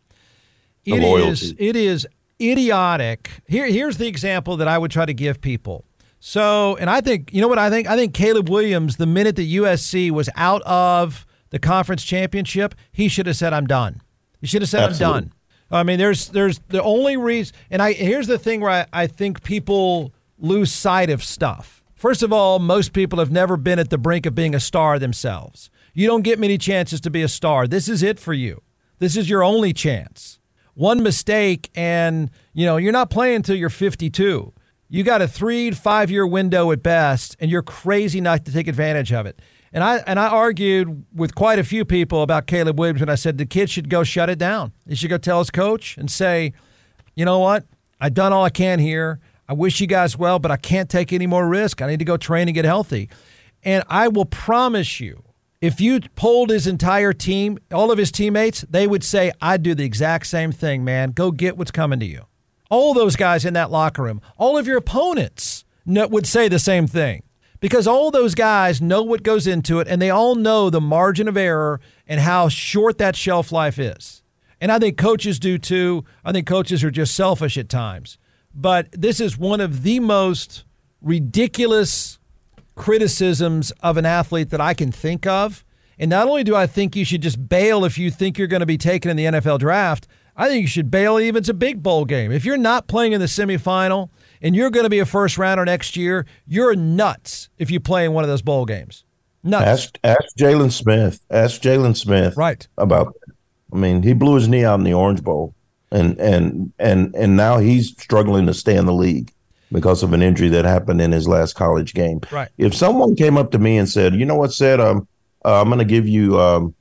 It 0.85 1.03
is, 1.03 1.57
it 1.59 1.75
is 1.75 2.07
idiotic. 2.41 3.31
Here, 3.49 3.67
here's 3.67 3.97
the 3.97 4.07
example 4.07 4.57
that 4.59 4.69
I 4.69 4.79
would 4.79 4.93
try 4.93 5.05
to 5.05 5.13
give 5.13 5.41
people. 5.41 5.85
So, 6.21 6.77
and 6.77 6.91
I 6.91 7.01
think, 7.01 7.33
you 7.33 7.41
know 7.41 7.49
what 7.49 7.59
I 7.59 7.71
think? 7.71 7.89
I 7.89 7.97
think 7.97 8.13
Caleb 8.13 8.49
Williams, 8.49 8.97
the 8.97 9.07
minute 9.07 9.37
that 9.37 9.49
USC 9.49 10.11
was 10.11 10.29
out 10.37 10.63
of 10.63 11.27
the 11.51 11.59
conference 11.59 12.03
championship, 12.03 12.75
he 12.91 13.09
should 13.09 13.27
have 13.27 13.37
said, 13.37 13.53
I'm 13.53 13.67
done. 13.67 14.03
He 14.41 14.47
should 14.47 14.63
have 14.63 14.69
said, 14.69 14.83
Absolutely. 14.83 15.17
I'm 15.17 15.23
done. 15.25 15.33
I 15.71 15.83
mean, 15.83 15.99
there's 15.99 16.29
there's 16.29 16.61
the 16.69 16.83
only 16.83 17.17
reason, 17.17 17.55
and 17.71 17.83
I 17.83 17.93
here's 17.93 18.27
the 18.27 18.39
thing 18.39 18.61
where 18.61 18.71
I, 18.71 18.87
I 18.93 19.07
think 19.07 19.43
people 19.43 20.15
lose 20.39 20.73
sight 20.73 21.11
of 21.11 21.23
stuff. 21.23 21.83
First 21.95 22.23
of 22.23 22.33
all, 22.33 22.59
most 22.59 22.93
people 22.93 23.19
have 23.19 23.31
never 23.31 23.57
been 23.57 23.79
at 23.79 23.91
the 23.91 23.99
brink 23.99 24.25
of 24.25 24.35
being 24.35 24.55
a 24.55 24.61
star 24.61 24.99
themselves. 24.99 25.69
You 25.93 26.07
don't 26.07 26.23
get 26.23 26.39
many 26.39 26.57
chances 26.57 27.01
to 27.03 27.11
be 27.11 27.23
a 27.23 27.29
star. 27.29 27.67
This 27.67 27.89
is 27.89 28.03
it 28.03 28.19
for 28.19 28.33
you. 28.33 28.63
This 28.99 29.17
is 29.17 29.29
your 29.29 29.43
only 29.43 29.73
chance. 29.73 30.39
One 30.75 31.03
mistake, 31.03 31.71
and 31.75 32.31
you 32.55 32.65
know 32.65 32.77
you're 32.77 32.93
not 32.93 33.11
playing 33.11 33.37
until 33.37 33.57
you're 33.57 33.69
52. 33.69 34.55
You 34.89 35.03
got 35.03 35.21
a 35.21 35.29
three 35.29 35.71
to 35.71 35.77
five 35.77 36.11
year 36.11 36.27
window 36.27 36.73
at 36.73 36.83
best, 36.83 37.37
and 37.41 37.51
you're 37.51 37.63
crazy 37.63 38.21
not 38.21 38.45
to 38.47 38.53
take 38.53 38.69
advantage 38.69 39.13
of 39.13 39.27
it. 39.27 39.41
And 39.73 39.85
I 39.85 39.99
and 40.07 40.19
I 40.19 40.29
argued 40.29 41.05
with 41.15 41.35
quite 41.35 41.59
a 41.59 41.65
few 41.65 41.85
people 41.85 42.23
about 42.23 42.47
Caleb 42.47 42.79
Williams 42.79 43.01
when 43.01 43.11
I 43.11 43.15
said 43.15 43.37
the 43.37 43.47
kid 43.47 43.69
should 43.69 43.91
go 43.91 44.03
shut 44.03 44.31
it 44.31 44.39
down. 44.39 44.73
He 44.89 44.95
should 44.95 45.11
go 45.11 45.19
tell 45.19 45.41
his 45.41 45.51
coach 45.51 45.99
and 45.99 46.11
say, 46.11 46.55
you 47.15 47.25
know 47.25 47.39
what, 47.39 47.67
I've 48.01 48.15
done 48.15 48.33
all 48.33 48.45
I 48.45 48.51
can 48.51 48.79
here. 48.79 49.21
I 49.49 49.53
wish 49.55 49.81
you 49.81 49.87
guys 49.87 50.17
well, 50.17 50.39
but 50.39 50.51
I 50.51 50.57
can't 50.57 50.89
take 50.89 51.13
any 51.13 51.27
more 51.27 51.47
risk. 51.49 51.83
I 51.83 51.87
need 51.89 51.99
to 51.99 52.05
go 52.05 52.17
train 52.17 52.49
and 52.49 52.55
get 52.55 52.65
healthy. 52.65 53.09
And 53.63 53.83
I 53.89 54.09
will 54.09 54.27
promise 54.27 55.01
you, 55.01 55.25
if 55.61 55.81
you 55.81 56.01
polled 56.15 56.51
his 56.51 56.67
entire 56.67 57.13
team, 57.13 57.59
all 57.73 57.91
of 57.91 57.99
his 57.99 58.13
teammates, 58.13 58.65
they 58.71 58.87
would 58.87 59.03
say, 59.03 59.33
I'd 59.41 59.63
do 59.63 59.75
the 59.75 59.85
exact 59.85 60.27
same 60.27 60.53
thing, 60.53 60.85
man. 60.85 61.11
Go 61.11 61.31
get 61.33 61.57
what's 61.57 61.71
coming 61.71 61.99
to 62.01 62.07
you. 62.07 62.27
All 62.69 62.95
those 62.95 63.17
guys 63.17 63.45
in 63.45 63.55
that 63.55 63.71
locker 63.71 64.03
room, 64.03 64.21
all 64.37 64.59
of 64.59 64.67
your 64.67 64.77
opponents 64.77 65.65
would 65.87 66.27
say 66.27 66.49
the 66.49 66.59
same 66.59 66.87
thing 66.87 67.23
because 67.61 67.87
all 67.87 68.11
those 68.11 68.35
guys 68.35 68.81
know 68.81 69.03
what 69.03 69.23
goes 69.23 69.47
into 69.47 69.81
it 69.81 69.89
and 69.89 70.01
they 70.01 70.11
all 70.11 70.35
know 70.35 70.71
the 70.71 70.81
margin 70.81 71.29
of 71.29 71.37
error 71.37 71.81
and 72.07 72.21
how 72.21 72.49
short 72.49 72.99
that 72.99 73.17
shelf 73.17 73.51
life 73.51 73.79
is. 73.79 74.23
And 74.61 74.71
I 74.71 74.79
think 74.79 74.99
coaches 74.99 75.39
do 75.39 75.57
too. 75.57 76.05
I 76.25 76.33
think 76.33 76.47
coaches 76.47 76.83
are 76.85 76.91
just 76.91 77.15
selfish 77.15 77.57
at 77.57 77.69
times. 77.69 78.19
But 78.55 78.89
this 78.93 79.21
is 79.21 79.39
one 79.39 79.61
of 79.61 79.83
the 79.83 80.01
most 80.01 80.65
ridiculous 81.01 82.19
criticisms 82.75 83.71
of 83.83 83.97
an 83.97 84.07
athlete 84.07 84.51
that 84.51 84.61
I 84.61 84.75
can 84.75 84.91
think 84.93 85.27
of. 85.27 85.65
And 85.99 86.11
not 86.11 86.29
only 86.29 86.45
do 86.45 86.55
I 86.55 86.67
think 86.67 86.95
you 86.97 87.05
should 87.05 87.23
just 87.23 87.49
bail 87.49 87.85
if 87.85 87.99
you 87.99 88.11
think 88.11 88.39
you're 88.39 88.47
going 88.47 88.61
to 88.61 88.67
be 88.67 88.79
taken 88.79 89.11
in 89.11 89.17
the 89.17 89.41
NFL 89.41 89.59
draft, 89.59 90.07
I 90.39 90.49
think 90.49 90.63
you 90.63 90.69
should 90.69 90.89
bail 90.89 91.19
even 91.19 91.43
a 91.51 91.55
big 91.55 91.83
bowl 91.83 92.05
game. 92.05 92.31
If 92.31 92.45
you're 92.45 92.57
not 92.57 92.87
playing 92.87 93.13
in 93.13 93.21
the 93.21 93.27
semifinal 93.27 94.11
and 94.41 94.55
you're 94.55 94.71
going 94.71 94.85
to 94.85 94.91
be 94.91 95.01
a 95.01 95.05
first 95.05 95.37
rounder 95.37 95.65
next 95.65 95.97
year, 95.97 96.27
you're 96.47 96.77
nuts 96.77 97.49
if 97.59 97.73
you 97.73 97.81
play 97.81 98.05
in 98.05 98.13
one 98.13 98.23
of 98.23 98.31
those 98.31 98.41
bowl 98.41 98.65
games. 98.65 99.05
Nuts. 99.43 99.67
Ask, 99.67 99.99
ask 100.05 100.37
Jaylon 100.39 100.71
Smith. 100.71 101.27
Ask 101.29 101.61
Jaylon 101.61 101.97
Smith. 101.97 102.37
Right. 102.37 102.67
About. 102.79 103.17
I 103.73 103.77
mean, 103.77 104.03
he 104.05 104.13
blew 104.13 104.37
his 104.37 104.47
knee 104.47 104.65
out 104.65 104.79
in 104.79 104.85
the 104.85 104.95
Orange 104.95 105.23
Bowl, 105.23 105.55
and 105.91 106.19
and 106.19 106.73
and 106.79 107.15
and 107.15 107.37
now 107.37 107.59
he's 107.59 107.91
struggling 107.91 108.47
to 108.47 108.55
stay 108.55 108.77
in 108.77 108.87
the 108.87 108.95
league 108.95 109.33
because 109.71 110.03
of 110.03 110.13
an 110.15 110.23
injury 110.23 110.49
that 110.49 110.65
happened 110.65 111.03
in 111.03 111.13
his 111.13 111.29
last 111.29 111.55
college 111.55 111.93
game. 111.93 112.21
Right. 112.31 112.49
If 112.57 112.75
someone 112.75 113.15
came 113.15 113.37
up 113.37 113.51
to 113.51 113.59
me 113.59 113.77
and 113.77 113.89
said, 113.89 114.15
"You 114.15 114.25
know 114.25 114.37
what, 114.37 114.55
said 114.55 114.81
um, 114.81 115.07
uh, 115.45 115.61
I'm 115.61 115.69
going 115.69 115.81
to 115.81 115.85
give 115.85 116.09
you 116.09 116.41
um, 116.41 116.75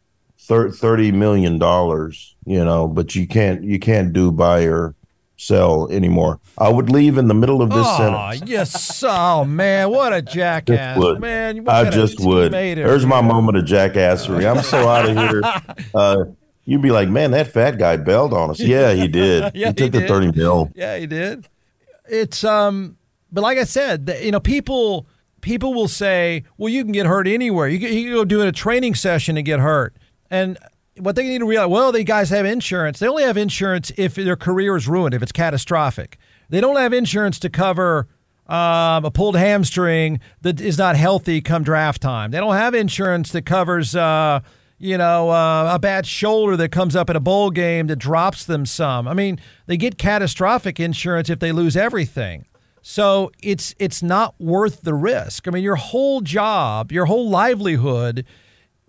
thirty 0.47 1.12
million 1.12 1.57
dollars, 1.60 2.36
you 2.45 2.63
know, 2.63 2.88
but 2.88 3.15
you 3.15 3.27
can't 3.27 3.63
you 3.63 3.79
can't 3.79 4.13
do 4.13 4.31
buy 4.31 4.63
or 4.63 4.95
sell 5.38 5.88
anymore," 5.91 6.39
I 6.57 6.69
would 6.69 6.89
leave 6.89 7.17
in 7.17 7.27
the 7.27 7.33
middle 7.33 7.62
of 7.62 7.69
this 7.69 7.86
oh, 7.88 7.97
sentence. 7.97 8.49
yes. 8.49 9.03
Oh 9.05 9.45
man, 9.45 9.89
what 9.89 10.13
a 10.13 10.21
jackass, 10.21 10.97
would. 10.97 11.19
man! 11.19 11.67
I 11.67 11.89
just 11.89 12.19
would. 12.19 12.53
There's 12.53 13.05
my 13.05 13.21
moment 13.21 13.57
of 13.57 13.65
jackassery. 13.65 14.49
I'm 14.49 14.63
so 14.63 14.88
out 14.88 15.10
of 15.10 15.17
here. 15.17 15.41
Uh, 15.93 16.25
you'd 16.65 16.81
be 16.81 16.91
like, 16.91 17.10
man, 17.10 17.31
that 17.31 17.47
fat 17.47 17.79
guy 17.79 17.97
bailed 17.97 18.33
on 18.33 18.51
us. 18.51 18.60
Yeah, 18.60 18.93
he 18.93 19.07
did. 19.07 19.51
Yeah, 19.55 19.67
he 19.67 19.73
took 19.73 19.86
he 19.86 19.89
the 19.89 19.99
did. 20.01 20.10
30 20.10 20.31
mil. 20.33 20.71
Yeah, 20.75 20.97
he 20.97 21.07
did. 21.07 21.47
It's 22.07 22.43
um, 22.43 22.97
but 23.31 23.41
like 23.41 23.57
I 23.57 23.63
said, 23.63 24.13
you 24.21 24.31
know, 24.31 24.39
people 24.39 25.07
people 25.41 25.73
will 25.73 25.88
say, 25.88 26.43
well, 26.57 26.69
you 26.69 26.83
can 26.83 26.91
get 26.91 27.05
hurt 27.05 27.27
anywhere. 27.27 27.67
You 27.67 27.79
can, 27.79 27.93
you 27.93 28.03
can 28.05 28.13
go 28.13 28.25
do 28.25 28.41
a 28.41 28.51
training 28.51 28.95
session 28.95 29.38
and 29.38 29.45
get 29.45 29.60
hurt, 29.60 29.95
and 30.30 30.58
what 31.00 31.16
they 31.16 31.24
need 31.24 31.40
to 31.40 31.46
realize, 31.46 31.70
well, 31.70 31.92
the 31.92 32.04
guys 32.04 32.30
have 32.30 32.46
insurance. 32.46 33.00
They 33.00 33.08
only 33.08 33.24
have 33.24 33.38
insurance 33.38 33.92
if 33.98 34.16
their 34.16 34.36
career 34.36 34.76
is 34.76 34.88
ruined, 34.88 35.13
if 35.13 35.22
it's 35.22 35.32
catastrophic. 35.32 36.18
They 36.50 36.62
don't 36.62 36.78
have 36.78 36.94
insurance 36.94 37.40
to 37.40 37.50
cover 37.50 38.08
um, 38.48 39.06
a 39.06 39.12
pulled 39.12 39.36
hamstring 39.36 40.20
that 40.42 40.62
is 40.62 40.78
not 40.78 40.96
healthy 40.96 41.42
come 41.42 41.63
draft 41.63 42.02
time. 42.02 42.32
They 42.32 42.40
don't 42.40 42.56
have 42.56 42.74
insurance 42.74 43.32
that 43.34 43.46
covers, 43.46 43.96
uh, 43.96 44.40
you 44.80 44.98
know, 44.98 45.30
uh, 45.30 45.74
a 45.76 45.80
bad 45.80 46.06
shoulder 46.06 46.56
that 46.58 46.72
comes 46.72 46.96
up 46.96 47.10
in 47.10 47.16
a 47.16 47.20
bowl 47.20 47.52
game 47.52 47.88
that 47.88 47.98
drops 47.98 48.46
them 48.46 48.66
some. 48.66 49.08
I 49.08 49.13
mean, 49.13 49.40
they 49.66 49.76
get 49.76 49.98
catastrophic 49.98 50.80
insurance 50.80 51.30
if 51.30 51.40
they 51.40 51.52
lose 51.52 51.76
everything. 51.76 52.46
So 52.82 53.32
it's 53.44 53.76
it's 53.80 54.02
not 54.02 54.40
worth 54.40 54.84
the 54.84 54.94
risk. 54.94 55.46
I 55.46 55.52
mean, 55.52 55.63
your 55.63 55.76
whole 55.76 56.22
job, 56.22 56.90
your 56.90 57.06
whole 57.06 57.30
livelihood 57.30 58.26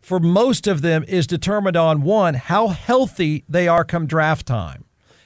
for 0.08 0.18
most 0.18 0.66
of 0.66 0.80
them 0.80 1.04
is 1.06 1.26
determined 1.26 1.76
on 1.76 2.00
one, 2.02 2.32
how 2.34 2.68
healthy 2.68 3.44
they 3.46 3.68
are 3.68 3.84
come 3.84 4.06
draft 4.06 4.46
time 4.46 4.84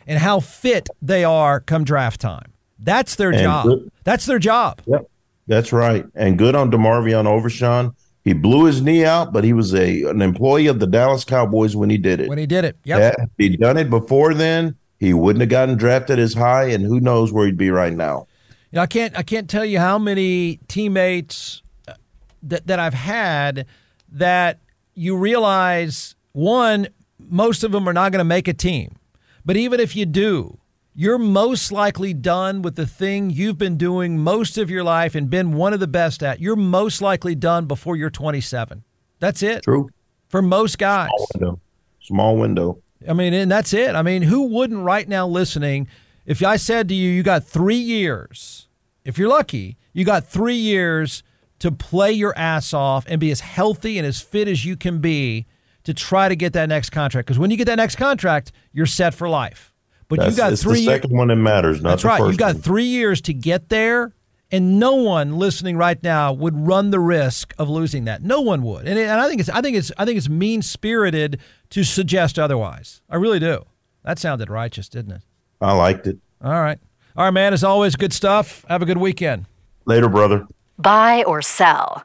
and 0.09 0.19
how 0.19 0.41
fit 0.41 0.89
they 1.01 1.23
are 1.23 1.61
come 1.61 1.85
draft 1.85 2.21
time. 2.21 2.53
That's 2.81 3.15
their 3.15 3.31
And 3.31 3.39
job. 3.43 3.65
good- 3.67 3.93
That's 4.03 4.27
their 4.27 4.41
job. 4.41 4.83
Yep, 4.87 5.09
that's 5.47 5.73
right. 5.73 6.05
And 6.17 6.37
good 6.37 6.57
on 6.57 6.73
DeMarvion 6.73 7.27
Overshown. 7.27 7.95
He 8.25 8.33
blew 8.33 8.65
his 8.65 8.83
knee 8.83 9.05
out, 9.05 9.33
but 9.33 9.45
he 9.45 9.53
was 9.53 9.73
a 9.73 10.03
an 10.03 10.21
employee 10.21 10.67
of 10.67 10.81
the 10.81 10.87
Dallas 10.89 11.25
Cowboys 11.25 11.77
when 11.77 11.89
he 11.91 11.99
did 11.99 12.21
it. 12.21 12.29
When 12.29 12.39
he 12.39 12.47
did 12.47 12.65
it. 12.65 12.77
Yep. 12.85 13.01
Had 13.19 13.31
he 13.39 13.57
done 13.57 13.77
it 13.77 13.89
before 13.89 14.35
then, 14.35 14.75
he 14.99 15.13
wouldn't 15.15 15.41
have 15.43 15.49
gotten 15.49 15.77
drafted 15.77 16.19
as 16.19 16.35
high, 16.35 16.65
and 16.71 16.85
who 16.85 16.99
knows 17.01 17.33
where 17.33 17.47
he'd 17.47 17.57
be 17.57 17.71
right 17.71 17.93
now. 17.93 18.27
You 18.73 18.77
know, 18.77 18.83
I 18.83 18.87
can't 18.87 19.17
I 19.17 19.23
can't 19.23 19.49
tell 19.49 19.65
you 19.65 19.79
how 19.79 19.99
many 19.99 20.59
teammates 20.69 21.63
uh, 21.87 21.95
that 22.43 22.67
that 22.67 22.79
I've 22.81 22.95
had 22.95 23.67
that 24.13 24.59
you 24.95 25.17
realize 25.17 26.15
one 26.33 26.89
most 27.19 27.65
of 27.65 27.73
them 27.73 27.89
are 27.89 27.93
not 27.93 28.13
going 28.13 28.19
to 28.19 28.25
make 28.25 28.49
a 28.49 28.53
team. 28.53 28.97
But 29.45 29.57
even 29.57 29.81
if 29.81 29.97
you 29.97 30.07
do, 30.07 30.59
you're 30.95 31.19
most 31.19 31.73
likely 31.73 32.13
done 32.13 32.63
with 32.63 32.77
the 32.77 32.87
thing 32.87 33.31
you've 33.31 33.59
been 33.59 33.77
doing 33.77 34.19
most 34.19 34.59
of 34.59 34.71
your 34.71 34.85
life 34.85 35.15
and 35.15 35.31
been 35.31 35.53
one 35.53 35.73
of 35.73 35.81
the 35.81 35.87
best 35.87 36.23
at. 36.23 36.41
You're 36.41 36.57
most 36.57 37.01
likely 37.01 37.35
done 37.35 37.67
before 37.67 37.97
you're 37.97 38.11
27. 38.11 38.85
That's 39.19 39.43
it. 39.43 39.63
True. 39.63 39.89
For 40.29 40.43
most 40.43 40.79
guys. 40.79 41.09
Small 41.09 41.29
window. 41.35 41.61
Small 42.01 42.37
window. 42.37 42.83
I 43.09 43.15
mean, 43.15 43.33
and 43.35 43.51
that's 43.51 43.73
it. 43.73 43.95
I 43.95 44.03
mean, 44.03 44.23
who 44.23 44.49
wouldn't 44.49 44.85
right 44.85 45.09
now 45.09 45.27
listening, 45.27 45.89
if 46.27 46.43
I 46.43 46.57
said 46.57 46.89
to 46.89 46.95
you, 46.95 47.11
you 47.11 47.23
got 47.23 47.45
three 47.45 47.77
years, 47.77 48.69
if 49.05 49.19
you're 49.19 49.29
lucky, 49.29 49.77
you 49.93 50.05
got 50.05 50.27
three 50.27 50.57
years 50.57 51.23
to 51.63 51.71
play 51.71 52.11
your 52.11 52.37
ass 52.37 52.75
off 52.75 53.05
and 53.07 53.21
be 53.21 53.31
as 53.31 53.39
healthy 53.39 53.97
and 53.97 54.05
as 54.05 54.21
fit 54.21 54.49
as 54.49 54.65
you 54.65 54.77
can 54.77 54.99
be 54.99 55.47
to 55.85 55.95
try 55.95 56.29
to 56.29 56.35
get 56.35 56.55
that 56.55 56.69
next 56.69 56.91
contract. 56.91 57.25
Because 57.25 57.39
when 57.39 57.53
you 57.53 57.57
get 57.57 57.67
that 57.67 57.77
next 57.77 57.95
contract, 57.95 58.51
you're 58.73 58.85
set 58.85 59.15
for 59.15 59.29
life. 59.29 59.73
But 60.09 60.19
That's, 60.19 60.33
you 60.33 60.37
got 60.37 60.59
three 60.59 60.73
the 60.75 60.81
years. 60.81 60.95
second 60.95 61.17
one 61.17 61.29
that 61.29 61.37
matters, 61.37 61.81
not 61.81 61.91
That's 61.91 62.03
the 62.03 62.09
right. 62.09 62.33
You 62.33 62.37
got 62.37 62.55
one. 62.55 62.63
three 62.63 62.87
years 62.87 63.21
to 63.23 63.33
get 63.33 63.69
there, 63.69 64.13
and 64.51 64.81
no 64.81 64.97
one 64.97 65.39
listening 65.39 65.77
right 65.77 66.03
now 66.03 66.33
would 66.33 66.67
run 66.67 66.91
the 66.91 66.99
risk 66.99 67.55
of 67.59 67.69
losing 67.69 68.07
that. 68.07 68.25
No 68.25 68.41
one 68.41 68.65
would, 68.65 68.89
and, 68.89 68.99
it, 68.99 69.03
and 69.03 69.21
I 69.21 69.29
think 69.29 69.41
it's 69.41 69.49
I 69.49 69.61
think 69.61 69.77
it's 69.77 69.93
I 69.97 70.05
think 70.05 70.19
it's 70.19 70.29
mean 70.29 70.63
spirited 70.63 71.39
to 71.71 71.85
suggest 71.85 72.41
otherwise. 72.41 73.03
I 73.09 73.17
really 73.17 73.39
do. 73.39 73.67
That 74.03 74.19
sounded 74.19 74.51
righteous, 74.51 74.89
didn't 74.89 75.13
it? 75.13 75.23
I 75.61 75.73
liked 75.75 76.09
it. 76.09 76.19
All 76.43 76.51
right, 76.51 76.81
all 77.17 77.25
right, 77.25 77.31
man. 77.31 77.53
As 77.53 77.63
always, 77.63 77.95
good 77.95 78.13
stuff. 78.13 78.65
Have 78.69 78.83
a 78.83 78.85
good 78.85 78.99
weekend. 78.99 79.47
Later, 79.87 80.09
brother. 80.09 80.45
Buy 80.79 81.23
or 81.25 81.43
sell. 81.43 82.05